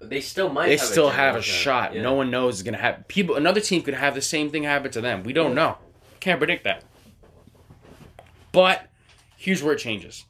They 0.00 0.20
still 0.22 0.48
might. 0.48 0.66
they 0.66 0.76
have 0.78 0.80
still 0.86 1.08
a 1.08 1.12
have 1.12 1.36
a 1.36 1.40
general 1.40 1.42
shot. 1.42 1.94
Yeah. 1.94 2.02
No 2.02 2.14
one 2.14 2.30
knows 2.30 2.56
is 2.56 2.62
going 2.62 2.74
to 2.74 2.80
happen. 2.80 3.04
People, 3.08 3.34
another 3.36 3.60
team 3.60 3.82
could 3.82 3.94
have 3.94 4.14
the 4.14 4.22
same 4.22 4.50
thing 4.50 4.62
happen 4.62 4.90
to 4.92 5.00
them. 5.02 5.22
We 5.22 5.32
don't 5.34 5.50
Yeah. 5.50 5.54
know. 5.54 5.78
Can't 6.20 6.38
predict 6.38 6.64
that. 6.64 6.82
But 8.52 8.88
here's 9.36 9.62
where 9.62 9.74
it 9.74 9.78
changes. 9.78 10.24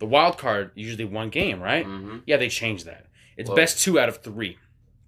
The 0.00 0.06
wild 0.06 0.36
card 0.38 0.72
usually 0.74 1.04
one 1.04 1.28
game, 1.30 1.60
right? 1.62 1.86
Mhm. 1.86 2.22
Yeah, 2.26 2.36
they 2.38 2.48
changed 2.48 2.86
that. 2.86 3.06
It's 3.36 3.48
Well- 3.48 3.56
best 3.56 3.80
two 3.82 3.98
out 4.00 4.08
of 4.08 4.18
three. 4.22 4.58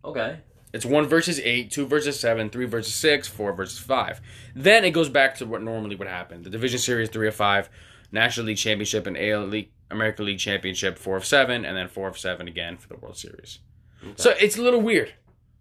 Okay. 0.05 0.39
It's 0.73 0.85
one 0.87 1.07
versus 1.07 1.39
eight, 1.41 1.71
two 1.71 1.87
versus 1.87 2.19
seven, 2.21 2.49
three 2.49 2.65
versus 2.67 2.95
six, 2.95 3.27
four 3.29 3.53
versus 3.53 3.79
five. 3.79 4.21
Then 4.55 4.85
it 4.85 4.93
goes 4.93 5.09
back 5.11 5.35
to 5.39 5.47
what 5.47 5.63
normally 5.63 5.97
would 5.97 6.09
happen: 6.09 6.43
the 6.43 6.51
division 6.51 6.79
series, 6.79 7.09
three 7.11 7.29
of 7.29 7.35
five, 7.35 7.69
National 8.11 8.47
League 8.47 8.57
Championship, 8.59 9.07
and 9.07 9.17
AL 9.19 9.47
League, 9.47 9.71
American 9.91 10.25
League 10.27 10.39
Championship, 10.39 10.99
four 10.99 11.17
of 11.17 11.25
seven, 11.27 11.65
and 11.65 11.77
then 11.77 11.89
four 11.89 12.09
of 12.09 12.17
seven 12.19 12.47
again 12.49 12.77
for 12.79 12.89
the 12.89 12.97
World 12.97 13.17
Series. 13.19 13.59
Okay. 14.03 14.13
So 14.17 14.31
it's 14.41 14.57
a 14.57 14.63
little 14.63 14.81
weird. 14.81 15.13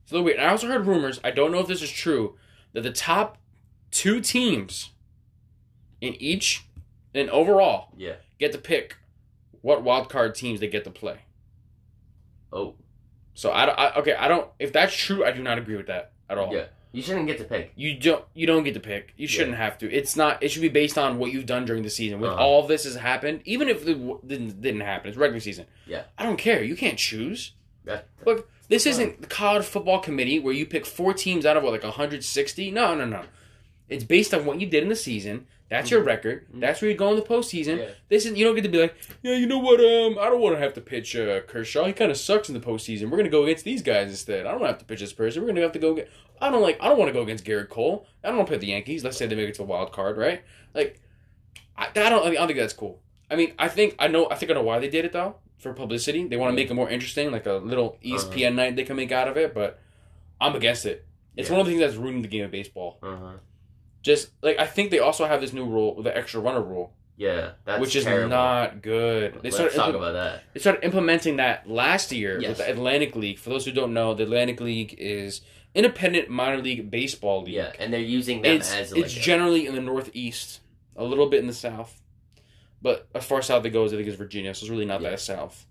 It's 0.03 0.11
a 0.11 0.15
little 0.15 0.25
weird. 0.25 0.37
And 0.37 0.47
I 0.47 0.51
also 0.51 0.67
heard 0.67 0.85
rumors. 0.85 1.19
I 1.23 1.31
don't 1.31 1.51
know 1.51 1.59
if 1.59 1.67
this 1.67 1.81
is 1.81 1.91
true 1.91 2.37
that 2.73 2.81
the 2.81 2.91
top 2.91 3.37
two 3.91 4.19
teams 4.21 4.91
in 5.99 6.15
each 6.15 6.63
and 7.13 7.29
overall 7.29 7.93
Yeah. 7.97 8.15
get 8.39 8.51
to 8.53 8.57
pick 8.57 8.95
what 9.62 9.84
wild 9.84 10.10
card 10.10 10.36
teams 10.36 10.60
they 10.60 10.67
get 10.67 10.84
to 10.86 10.91
play. 10.91 11.19
Oh. 12.52 12.76
So 13.34 13.52
I, 13.52 13.65
don't- 13.65 13.80
I 13.80 13.93
okay, 14.00 14.13
I 14.13 14.28
don't. 14.28 14.47
If 14.60 14.74
that's 14.74 14.95
true, 14.95 15.26
I 15.26 15.32
do 15.32 15.41
not 15.41 15.58
agree 15.58 15.78
with 15.78 15.88
that 15.88 16.12
at 16.30 16.38
all. 16.38 16.54
Yeah. 16.54 16.65
You 16.93 17.02
shouldn't 17.02 17.28
get 17.28 17.38
to 17.38 17.45
pick. 17.45 17.71
You 17.78 17.97
don't. 17.97 18.26
You 18.34 18.45
don't 18.45 18.65
get 18.65 18.74
to 18.74 18.82
pick. 18.82 19.13
You 19.15 19.26
shouldn't 19.26 19.56
have 19.56 19.78
to. 19.78 19.89
It's 19.89 20.17
not. 20.17 20.43
It 20.43 20.50
should 20.50 20.62
be 20.62 20.67
based 20.67 20.97
on 20.97 21.17
what 21.19 21.32
you've 21.32 21.45
done 21.45 21.63
during 21.63 21.84
the 21.84 21.89
season. 21.89 22.19
With 22.19 22.32
Uh-huh. 22.32 22.43
all 22.43 22.67
this 22.67 22.84
has 22.84 22.95
happened, 22.95 23.41
even 23.45 23.69
if 23.69 23.88
it 23.88 24.28
didn't 24.28 24.60
didn't 24.62 24.82
happen, 24.82 25.08
it's 25.08 25.17
regular 25.17 25.39
season. 25.39 25.67
Yeah. 25.88 26.04
I 26.17 26.24
don't 26.24 26.36
care. 26.36 26.62
You 26.62 26.76
can't 26.76 27.00
choose. 27.00 27.54
Yeah. 27.88 28.02
Look, 28.26 28.50
this 28.67 28.84
Fine. 28.84 28.91
isn't 28.91 29.21
the 29.21 29.28
college 29.28 29.63
football 29.63 30.00
committee 30.00 30.38
where 30.39 30.54
you 30.54 30.65
pick 30.65 30.86
four 30.86 31.13
teams 31.13 31.45
out 31.45 31.56
of 31.56 31.63
what 31.63 31.71
like 31.71 31.84
160. 31.84 32.71
No, 32.71 32.93
no, 32.93 33.06
no. 33.06 33.24
It's 33.88 34.04
based 34.04 34.34
on 34.34 34.43
what 34.45 34.60
you 34.60 34.67
did 34.67 34.84
in 34.84 34.89
the 34.89 34.95
season. 34.97 35.47
That's 35.71 35.89
your 35.89 36.03
record. 36.03 36.45
Mhm. 36.53 36.60
That's 36.60 36.81
where 36.81 36.91
you 36.91 36.97
go 36.97 37.10
in 37.10 37.15
the 37.15 37.21
postseason. 37.23 37.77
Yeah. 37.79 37.88
This 38.10 38.25
is 38.27 38.38
you 38.38 38.43
don't 38.45 38.53
get 38.55 38.62
to 38.63 38.69
be 38.69 38.77
like, 38.81 38.93
yeah, 39.23 39.36
you 39.36 39.47
know 39.47 39.57
what? 39.57 39.79
Um, 39.79 40.19
I 40.19 40.29
don't 40.29 40.41
want 40.41 40.53
to 40.55 40.60
have 40.60 40.73
to 40.75 40.81
pitch 40.81 41.15
uh, 41.15 41.39
Kershaw. 41.41 41.86
He 41.86 41.93
kind 41.93 42.12
of 42.12 42.17
sucks 42.17 42.49
in 42.49 42.53
the 42.53 42.60
postseason. 42.60 43.10
We're 43.10 43.17
gonna 43.17 43.29
go 43.29 43.43
against 43.45 43.63
these 43.65 43.81
guys 43.81 44.10
instead. 44.10 44.45
I 44.45 44.51
don't 44.51 44.65
have 44.65 44.77
to 44.79 44.86
pitch 44.86 44.99
this 44.99 45.13
person. 45.13 45.41
We're 45.41 45.47
gonna 45.47 45.62
have 45.62 45.71
to 45.71 45.79
go 45.79 45.95
get. 45.95 46.10
I 46.41 46.51
don't 46.51 46.62
like. 46.62 46.77
I 46.81 46.89
don't 46.89 46.99
want 46.99 47.10
to 47.10 47.13
go 47.13 47.21
against 47.21 47.45
Gerrit 47.45 47.69
Cole. 47.69 48.05
I 48.23 48.27
don't 48.27 48.38
want 48.38 48.47
to 48.47 48.51
play 48.51 48.60
the 48.60 48.67
Yankees. 48.67 49.03
Let's 49.03 49.15
say 49.17 49.25
they 49.27 49.36
make 49.36 49.47
it 49.49 49.53
to 49.55 49.62
the 49.62 49.67
wild 49.67 49.91
card, 49.93 50.17
right? 50.17 50.41
Like, 50.75 50.99
I, 51.77 51.88
I 51.88 52.10
don't. 52.10 52.21
I, 52.25 52.29
mean, 52.29 52.38
I 52.38 52.41
don't 52.41 52.47
think 52.47 52.60
that's 52.60 52.73
cool. 52.73 52.99
I 53.29 53.36
mean, 53.38 53.53
I 53.57 53.69
think 53.69 53.95
I 53.97 54.07
know. 54.07 54.29
I 54.29 54.36
think 54.36 54.51
I 54.51 54.55
know 54.55 54.63
why 54.63 54.79
they 54.79 54.89
did 54.89 55.05
it 55.05 55.13
though. 55.13 55.36
for 55.57 55.71
publicity. 55.73 56.27
They 56.27 56.36
want 56.38 56.51
to 56.51 56.55
make 56.55 56.69
it 56.69 56.73
more 56.73 56.89
interesting, 56.89 57.31
like 57.31 57.45
a 57.45 57.53
little 57.53 57.97
ESPN 58.03 58.55
night 58.55 58.75
they 58.75 58.84
can 58.84 58.95
make 58.97 59.12
out 59.13 59.27
of 59.29 59.38
it. 59.38 59.53
But 59.53 59.79
I'm 60.41 60.55
against 60.55 60.86
it. 60.86 61.05
It's 61.38 61.47
Yeah. 61.47 61.53
one 61.53 61.62
of 61.62 61.67
the 61.67 61.71
things 61.71 61.81
that's 61.81 61.95
ruining 61.95 62.23
the 62.23 62.27
game 62.27 62.43
of 62.43 62.51
baseball. 62.51 62.97
Uh-huh. 63.01 63.34
Just 64.01 64.31
like 64.41 64.57
I 64.59 64.65
think 64.65 64.91
they 64.91 64.99
also 64.99 65.25
have 65.25 65.41
this 65.41 65.53
new 65.53 65.65
rule, 65.65 66.01
the 66.01 66.15
extra 66.15 66.39
runner 66.41 66.61
rule, 66.61 66.93
Yeah, 67.17 67.51
that's 67.65 67.79
which 67.79 67.95
is 67.95 68.03
terrible. 68.03 68.29
not 68.29 68.81
good. 68.81 69.33
They 69.35 69.39
Let's 69.49 69.55
started, 69.55 69.75
talk 69.75 69.89
impl- 69.93 69.97
about 69.97 70.13
that. 70.13 70.43
they 70.53 70.59
started 70.59 70.83
implementing 70.83 71.37
that 71.37 71.69
last 71.69 72.11
year 72.11 72.39
Yes. 72.41 72.49
with 72.49 72.57
the 72.59 72.69
Atlantic 72.71 73.15
League. 73.15 73.37
For 73.37 73.49
those 73.51 73.63
who 73.65 73.71
don't 73.71 73.93
know, 73.93 74.13
the 74.15 74.23
Atlantic 74.23 74.59
League 74.59 74.95
is 74.97 75.41
independent 75.75 76.29
minor 76.29 76.61
league 76.61 76.89
baseball 76.89 77.43
league. 77.43 77.53
Yeah, 77.53 77.71
and 77.79 77.93
they're 77.93 77.99
using 78.01 78.41
them 78.41 78.55
it's 78.57 78.73
as 78.73 78.91
like 78.91 79.05
it's 79.05 79.15
a- 79.15 79.19
generally 79.19 79.67
in 79.67 79.75
the 79.75 79.81
northeast, 79.81 80.61
a 80.95 81.03
little 81.03 81.27
bit 81.29 81.39
in 81.41 81.47
the 81.47 81.53
south, 81.53 82.01
but 82.81 83.07
as 83.13 83.23
far 83.23 83.41
south 83.43 83.63
it 83.65 83.69
goes, 83.69 83.93
I 83.93 83.97
think 83.97 84.07
it's 84.07 84.17
Virginia, 84.17 84.53
so 84.55 84.63
it's 84.63 84.69
really 84.71 84.85
not 84.85 85.01
Yeah. 85.01 85.11
that 85.11 85.19
south. 85.19 85.67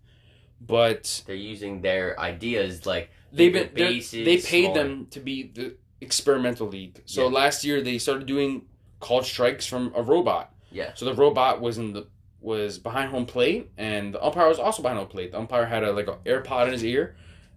But 0.60 1.22
they're 1.26 1.34
using 1.34 1.80
their 1.80 2.18
ideas 2.20 2.84
like 2.86 3.10
they've 3.32 3.52
been 3.52 3.70
bases, 3.74 4.24
they 4.24 4.36
paid 4.36 4.64
smaller- 4.72 4.74
them 4.82 5.06
to 5.10 5.20
be 5.20 5.44
the 5.44 5.74
experimental 6.00 6.66
league. 6.68 7.02
So 7.06 7.26
Yeah. 7.28 7.34
last 7.34 7.64
year 7.64 7.80
they 7.82 7.98
started 7.98 8.26
doing 8.26 8.66
called 9.00 9.24
strikes 9.26 9.66
from 9.66 9.92
a 9.94 10.02
robot. 10.02 10.52
Yeah. 10.70 10.92
So 10.94 11.04
the 11.04 11.14
robot 11.14 11.60
was 11.60 11.78
in 11.78 11.92
the 11.92 12.06
was 12.42 12.78
behind 12.78 13.10
home 13.10 13.26
plate, 13.26 13.70
and 13.76 14.14
the 14.14 14.24
umpire 14.24 14.48
was 14.48 14.58
also 14.58 14.80
behind 14.82 14.98
home 14.98 15.08
plate. 15.08 15.32
The 15.32 15.38
umpire 15.38 15.66
had 15.66 15.84
a 15.84 15.92
like 15.92 16.08
an 16.08 16.14
AirPod 16.24 16.66
in 16.68 16.72
his 16.72 16.84
ear. 16.84 17.14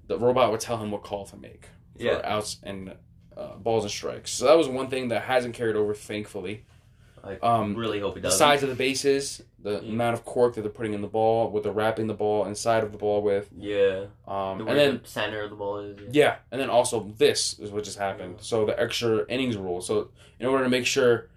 The 0.08 0.20
robot 0.20 0.52
would 0.52 0.60
tell 0.60 0.78
him 0.78 0.92
what 0.92 1.04
call 1.04 1.26
to 1.28 1.38
make 1.38 1.70
for 1.98 2.04
Yeah. 2.04 2.22
outs 2.26 2.58
and 2.64 2.94
uh, 3.38 3.56
balls 3.56 3.84
and 3.86 3.92
strikes. 3.92 4.32
So 4.32 4.46
that 4.46 4.58
was 4.58 4.68
one 4.68 4.90
thing 4.90 5.08
that 5.08 5.24
hasn't 5.24 5.54
carried 5.56 5.76
over, 5.78 5.94
thankfully. 5.96 6.66
I 7.24 7.36
Um, 7.38 7.76
really 7.76 8.00
hope 8.02 8.18
it 8.18 8.22
does. 8.22 8.34
the 8.34 8.38
size 8.38 8.64
of 8.64 8.70
the 8.70 8.76
bases, 8.76 9.42
the 9.60 9.80
Mm. 9.80 9.90
amount 9.92 10.14
of 10.16 10.26
cork 10.26 10.56
that 10.56 10.62
they're 10.62 10.70
putting 10.70 10.94
in 10.94 11.00
the 11.02 11.08
ball, 11.08 11.50
what 11.50 11.64
they're 11.64 11.72
wrapping 11.72 12.08
the 12.08 12.14
ball 12.14 12.46
inside 12.46 12.84
of 12.84 12.92
the 12.92 12.98
ball 12.98 13.22
with, 13.22 13.50
Yeah. 13.58 14.08
um, 14.28 14.58
The 14.58 14.66
and 14.66 14.78
then 14.78 15.00
the 15.04 15.08
center 15.10 15.42
of 15.42 15.50
the 15.50 15.56
ball 15.56 15.78
is. 15.78 15.98
Yeah. 16.02 16.08
yeah, 16.12 16.36
and 16.52 16.60
then 16.60 16.70
also 16.70 17.14
this 17.18 17.58
is 17.60 17.72
what 17.72 17.86
just 17.86 17.98
happened. 17.98 18.42
So 18.42 18.66
the 18.66 18.78
extra 18.78 19.26
innings 19.30 19.56
rule. 19.56 19.80
So 19.82 20.10
in 20.40 20.48
order 20.48 20.66
to 20.66 20.70
make 20.70 20.86
sure 20.86 21.30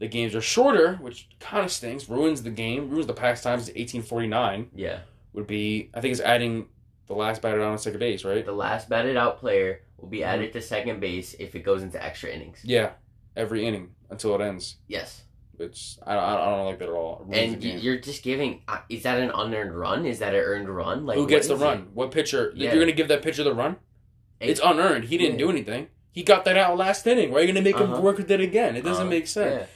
the 0.00 0.08
games 0.08 0.34
are 0.34 0.40
shorter, 0.40 0.94
which 0.96 1.28
kind 1.38 1.64
of 1.64 1.70
stinks, 1.70 2.08
ruins 2.08 2.42
the 2.42 2.50
game, 2.50 2.90
ruins 2.90 3.06
the 3.06 3.12
pastimes 3.14 3.66
to 3.66 3.80
eighteen 3.80 4.02
forty 4.02 4.26
nine. 4.26 4.70
Yeah. 4.74 5.00
Would 5.34 5.46
be 5.46 5.90
I 5.94 6.00
think 6.00 6.10
it's 6.12 6.20
adding 6.20 6.66
the 7.06 7.14
last 7.14 7.40
batted 7.42 7.60
down 7.60 7.70
on 7.72 7.78
second 7.78 8.00
base, 8.00 8.24
right? 8.24 8.44
The 8.44 8.50
last 8.52 8.88
batted 8.88 9.16
out 9.16 9.38
player 9.38 9.82
will 9.98 10.08
be 10.08 10.18
Mm-hmm. 10.20 10.28
added 10.28 10.52
to 10.54 10.60
second 10.62 10.98
base 11.00 11.34
if 11.34 11.54
it 11.54 11.60
goes 11.60 11.82
into 11.84 12.02
extra 12.04 12.30
innings. 12.30 12.60
Yeah, 12.64 12.90
every 13.36 13.64
inning 13.64 13.90
until 14.10 14.34
it 14.34 14.40
ends. 14.40 14.76
Yes. 14.88 15.22
Which 15.56 15.96
I 16.06 16.14
don't, 16.14 16.24
I 16.24 16.56
don't 16.56 16.64
like 16.66 16.78
that 16.78 16.88
at 16.88 16.94
all. 16.94 17.26
And 17.30 17.62
you're 17.62 17.98
just 17.98 18.22
giving. 18.22 18.62
Uh, 18.66 18.78
is 18.88 19.02
that 19.02 19.18
an 19.20 19.30
unearned 19.34 19.74
run? 19.78 20.06
Is 20.06 20.18
that 20.20 20.34
an 20.34 20.40
earned 20.40 20.68
run? 20.70 21.04
Like 21.04 21.16
Who 21.18 21.26
gets 21.28 21.48
the 21.48 21.56
run? 21.56 21.88
What 21.92 22.10
pitcher? 22.12 22.52
Yeah. 22.56 22.72
You're 22.72 22.80
gonna 22.82 22.92
give 22.92 23.08
that 23.08 23.22
pitcher 23.22 23.44
the 23.44 23.52
run? 23.54 23.76
it? 24.40 24.48
It's 24.48 24.60
unearned. 24.64 25.04
He 25.04 25.18
didn't 25.18 25.38
Yeah. 25.38 25.44
do 25.46 25.50
anything. 25.50 25.88
He 26.12 26.22
got 26.22 26.44
that 26.46 26.56
out 26.56 26.78
last 26.78 27.06
inning. 27.06 27.30
Why 27.30 27.38
are 27.38 27.40
you 27.42 27.46
gonna 27.48 27.60
make 27.60 27.74
Uh-huh. 27.76 27.94
him 27.96 28.02
work 28.02 28.16
with 28.16 28.30
it 28.30 28.40
again? 28.40 28.74
It 28.74 28.84
doesn't 28.84 29.06
Uh, 29.06 29.10
make 29.10 29.26
sense. 29.26 29.60
Yeah. 29.60 29.66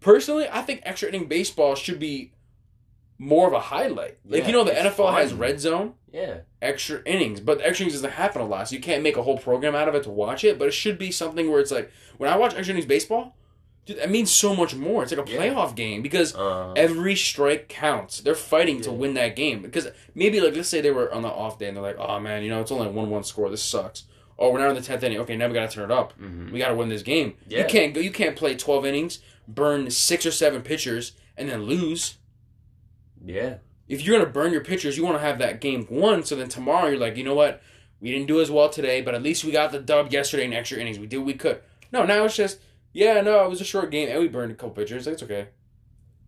Personally, 0.00 0.46
I 0.50 0.60
think 0.62 0.82
extra 0.84 1.08
inning 1.08 1.26
baseball 1.26 1.74
should 1.74 1.98
be 1.98 2.32
more 3.18 3.46
of 3.46 3.52
a 3.54 3.60
highlight. 3.60 4.18
Like 4.26 4.46
you 4.46 4.52
know, 4.52 4.64
the 4.64 4.72
it's 4.72 4.96
NFL 4.98 5.12
has 5.14 5.32
red 5.34 5.58
zone, 5.60 5.94
Yeah. 6.12 6.38
extra 6.62 7.00
innings, 7.06 7.40
but 7.40 7.58
the 7.58 7.66
extra 7.66 7.84
innings 7.84 7.94
doesn't 8.00 8.12
happen 8.16 8.40
a 8.42 8.46
lot, 8.46 8.68
so 8.68 8.74
you 8.76 8.80
can't 8.82 9.02
make 9.02 9.16
a 9.16 9.22
whole 9.22 9.36
program 9.38 9.74
out 9.74 9.88
of 9.88 9.94
it 9.94 10.02
to 10.04 10.10
watch 10.10 10.44
it. 10.44 10.58
But 10.58 10.68
it 10.68 10.72
should 10.74 10.98
be 10.98 11.10
something 11.10 11.50
where 11.50 11.60
it's 11.60 11.70
like 11.70 11.90
when 12.18 12.30
I 12.30 12.36
watch 12.36 12.54
extra 12.54 12.72
innings 12.72 12.86
baseball, 12.86 13.36
dude, 13.86 13.98
that 13.98 14.10
means 14.10 14.30
so 14.30 14.54
much 14.54 14.74
more. 14.74 15.02
It's 15.02 15.12
like 15.12 15.26
a 15.28 15.30
Yeah. 15.30 15.38
playoff 15.38 15.74
game 15.74 16.02
because 16.02 16.34
Uh, 16.34 16.72
every 16.76 17.16
strike 17.16 17.68
counts. 17.68 18.20
They're 18.20 18.34
fighting 18.34 18.80
to 18.82 18.92
win 18.92 19.14
that 19.14 19.34
game 19.36 19.62
because 19.62 19.88
maybe 20.14 20.40
like 20.40 20.54
let's 20.54 20.68
say 20.68 20.80
they 20.80 20.90
were 20.90 21.12
on 21.12 21.22
the 21.22 21.28
off 21.28 21.58
day 21.58 21.66
and 21.68 21.76
they're 21.76 21.82
like, 21.84 21.98
oh 21.98 22.20
man, 22.20 22.42
you 22.42 22.50
know 22.50 22.60
it's 22.60 22.70
only 22.72 22.86
a 22.86 22.90
one 22.90 23.10
one 23.10 23.24
score. 23.24 23.48
This 23.50 23.62
sucks. 23.62 24.04
Oh, 24.38 24.50
we're 24.52 24.58
now 24.60 24.70
in 24.70 24.74
the 24.74 24.80
tenth 24.80 25.02
inning. 25.02 25.18
Okay, 25.18 25.36
now 25.36 25.48
we 25.48 25.54
gotta 25.54 25.70
turn 25.72 25.90
it 25.90 25.94
up. 25.94 26.14
mhm. 26.18 26.50
We 26.50 26.58
gotta 26.58 26.74
win 26.74 26.88
this 26.88 27.02
game. 27.02 27.34
You 27.48 27.64
can't 27.64 27.92
go. 27.94 28.00
You 28.00 28.10
can't 28.10 28.36
play 28.36 28.54
twelve 28.56 28.86
innings, 28.86 29.18
burn 29.46 29.90
six 29.90 30.24
or 30.24 30.30
seven 30.30 30.62
pitchers, 30.62 31.12
and 31.36 31.48
then 31.48 31.64
lose. 31.64 32.16
Yeah. 33.24 33.56
If 33.88 34.02
you're 34.02 34.18
gonna 34.18 34.30
burn 34.30 34.52
your 34.52 34.62
pitchers, 34.64 34.96
you 34.96 35.04
want 35.04 35.16
to 35.16 35.20
have 35.22 35.38
that 35.40 35.60
game 35.60 35.86
won. 35.90 36.24
So 36.24 36.36
then 36.36 36.48
tomorrow 36.48 36.88
you're 36.88 36.98
like, 36.98 37.16
you 37.16 37.24
know 37.24 37.34
what? 37.34 37.60
We 38.00 38.10
didn't 38.12 38.28
do 38.28 38.40
as 38.40 38.50
well 38.50 38.70
today, 38.70 39.02
but 39.02 39.14
at 39.14 39.22
least 39.22 39.44
we 39.44 39.52
got 39.52 39.72
the 39.72 39.78
dub 39.78 40.12
yesterday 40.12 40.44
in 40.44 40.52
extra 40.54 40.78
innings. 40.78 40.98
We 40.98 41.06
did 41.06 41.18
what 41.18 41.26
we 41.26 41.34
could. 41.34 41.60
No, 41.92 42.04
now 42.06 42.24
it's 42.24 42.36
just 42.36 42.60
yeah, 42.92 43.20
no, 43.20 43.44
it 43.44 43.50
was 43.50 43.60
a 43.60 43.64
short 43.64 43.90
game 43.90 44.08
and 44.08 44.18
we 44.20 44.28
burned 44.28 44.52
a 44.52 44.54
couple 44.54 44.70
pitchers. 44.70 45.06
It's 45.06 45.22
okay. 45.22 45.48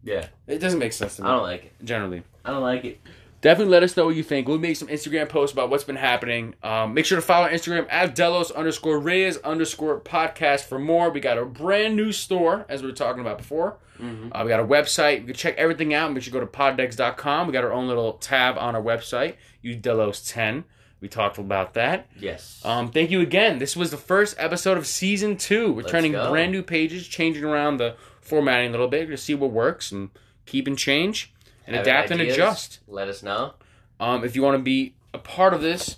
Yeah. 0.03 0.27
It 0.47 0.59
doesn't 0.59 0.79
make 0.79 0.93
sense 0.93 1.17
to 1.17 1.23
me 1.23 1.29
I 1.29 1.33
don't 1.33 1.43
like 1.43 1.65
it. 1.67 1.73
generally. 1.85 2.23
I 2.45 2.51
don't 2.51 2.63
like 2.63 2.85
it. 2.85 3.01
Definitely 3.41 3.73
let 3.73 3.83
us 3.83 3.97
know 3.97 4.05
what 4.07 4.15
you 4.15 4.23
think. 4.23 4.47
We'll 4.47 4.59
make 4.59 4.77
some 4.77 4.87
Instagram 4.89 5.29
posts 5.29 5.53
about 5.53 5.69
what's 5.69 5.83
been 5.83 5.97
happening. 5.97 6.55
Um, 6.63 6.95
make 6.95 7.05
sure 7.07 7.17
to 7.17 7.23
follow 7.23 7.47
our 7.47 7.51
Instagram 7.51 7.87
at 7.91 8.15
Delos 8.15 8.53
underscore 8.53 9.01
Reyes 9.01 9.37
underscore 9.39 9.99
podcast 10.01 10.63
for 10.65 10.79
more. 10.79 11.11
We 11.11 11.19
got 11.19 11.39
a 11.39 11.45
brand 11.45 11.97
new 11.97 12.13
store, 12.13 12.65
as 12.69 12.83
we 12.83 12.89
were 12.89 12.95
talking 12.95 13.21
about 13.21 13.39
before. 13.39 13.79
hmm 13.99 14.29
Uh, 14.31 14.43
we 14.45 14.49
got 14.49 14.61
a 14.61 14.65
website. 14.65 15.21
You 15.23 15.27
can 15.27 15.35
check 15.35 15.57
everything 15.57 15.93
out. 15.93 16.13
Make 16.13 16.23
sure 16.23 16.33
you 16.33 16.39
go 16.41 16.47
to 16.47 16.53
poddex.com. 16.53 17.49
We 17.49 17.53
got 17.53 17.65
our 17.65 17.73
own 17.73 17.89
little 17.89 18.13
tab 18.15 18.57
on 18.59 18.77
our 18.77 18.83
website. 18.83 19.35
Use 19.61 19.77
Delos 19.77 20.21
10. 20.31 20.63
We 21.03 21.09
talked 21.09 21.37
about 21.37 21.75
that. 21.75 22.07
Yes. 22.17 22.63
Um, 22.65 22.93
thank 22.93 23.11
you 23.11 23.21
again. 23.21 23.59
This 23.59 23.77
was 23.77 23.91
the 23.91 23.97
first 23.97 24.37
episode 24.39 24.79
of 24.79 24.87
season 24.87 25.37
two. 25.37 25.73
We're 25.73 25.83
Let's 25.83 25.91
turning 25.91 26.13
go. 26.13 26.31
brand 26.31 26.53
new 26.53 26.63
pages, 26.63 27.09
changing 27.09 27.43
around 27.43 27.79
the 27.79 27.97
formatting 28.21 28.69
a 28.69 28.71
little 28.71 28.87
bit 28.87 29.09
to 29.09 29.17
see 29.17 29.35
what 29.35 29.51
works 29.51 29.91
and 29.91 30.11
keep 30.47 30.69
and 30.69 30.79
change 30.79 31.35
and 31.67 31.75
Have 31.75 31.85
adapt 31.85 32.13
and 32.13 32.21
adjust. 32.21 32.79
Let 32.87 33.09
us 33.09 33.21
know. 33.21 33.55
Um, 33.99 34.25
if 34.25 34.37
you 34.37 34.43
want 34.43 34.57
to 34.57 34.63
be 34.63 34.95
a 35.13 35.19
part 35.19 35.53
of 35.53 35.61
this 35.61 35.97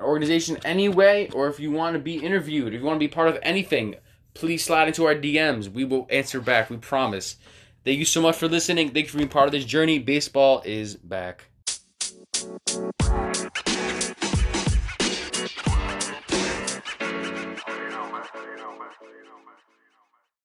organization 0.00 0.56
anyway, 0.64 1.28
or 1.34 1.48
if 1.48 1.58
you 1.58 1.72
want 1.72 1.94
to 1.94 1.98
be 1.98 2.16
interviewed, 2.16 2.74
if 2.74 2.80
you 2.80 2.86
want 2.86 2.96
to 2.96 3.06
be 3.06 3.08
part 3.08 3.26
of 3.26 3.38
anything, 3.42 3.96
please 4.34 4.64
slide 4.64 4.86
into 4.86 5.04
our 5.04 5.16
DMs. 5.16 5.68
We 5.68 5.84
will 5.84 6.06
answer 6.10 6.40
back. 6.40 6.70
We 6.70 6.76
promise. 6.76 7.36
Thank 7.84 7.98
you 7.98 8.04
so 8.04 8.22
much 8.22 8.36
for 8.36 8.46
listening. 8.46 8.90
Thank 8.90 9.06
you 9.06 9.10
for 9.10 9.18
being 9.18 9.28
part 9.28 9.46
of 9.46 9.52
this 9.52 9.64
journey. 9.64 9.98
Baseball 9.98 10.62
is 10.64 10.94
back. 10.94 11.46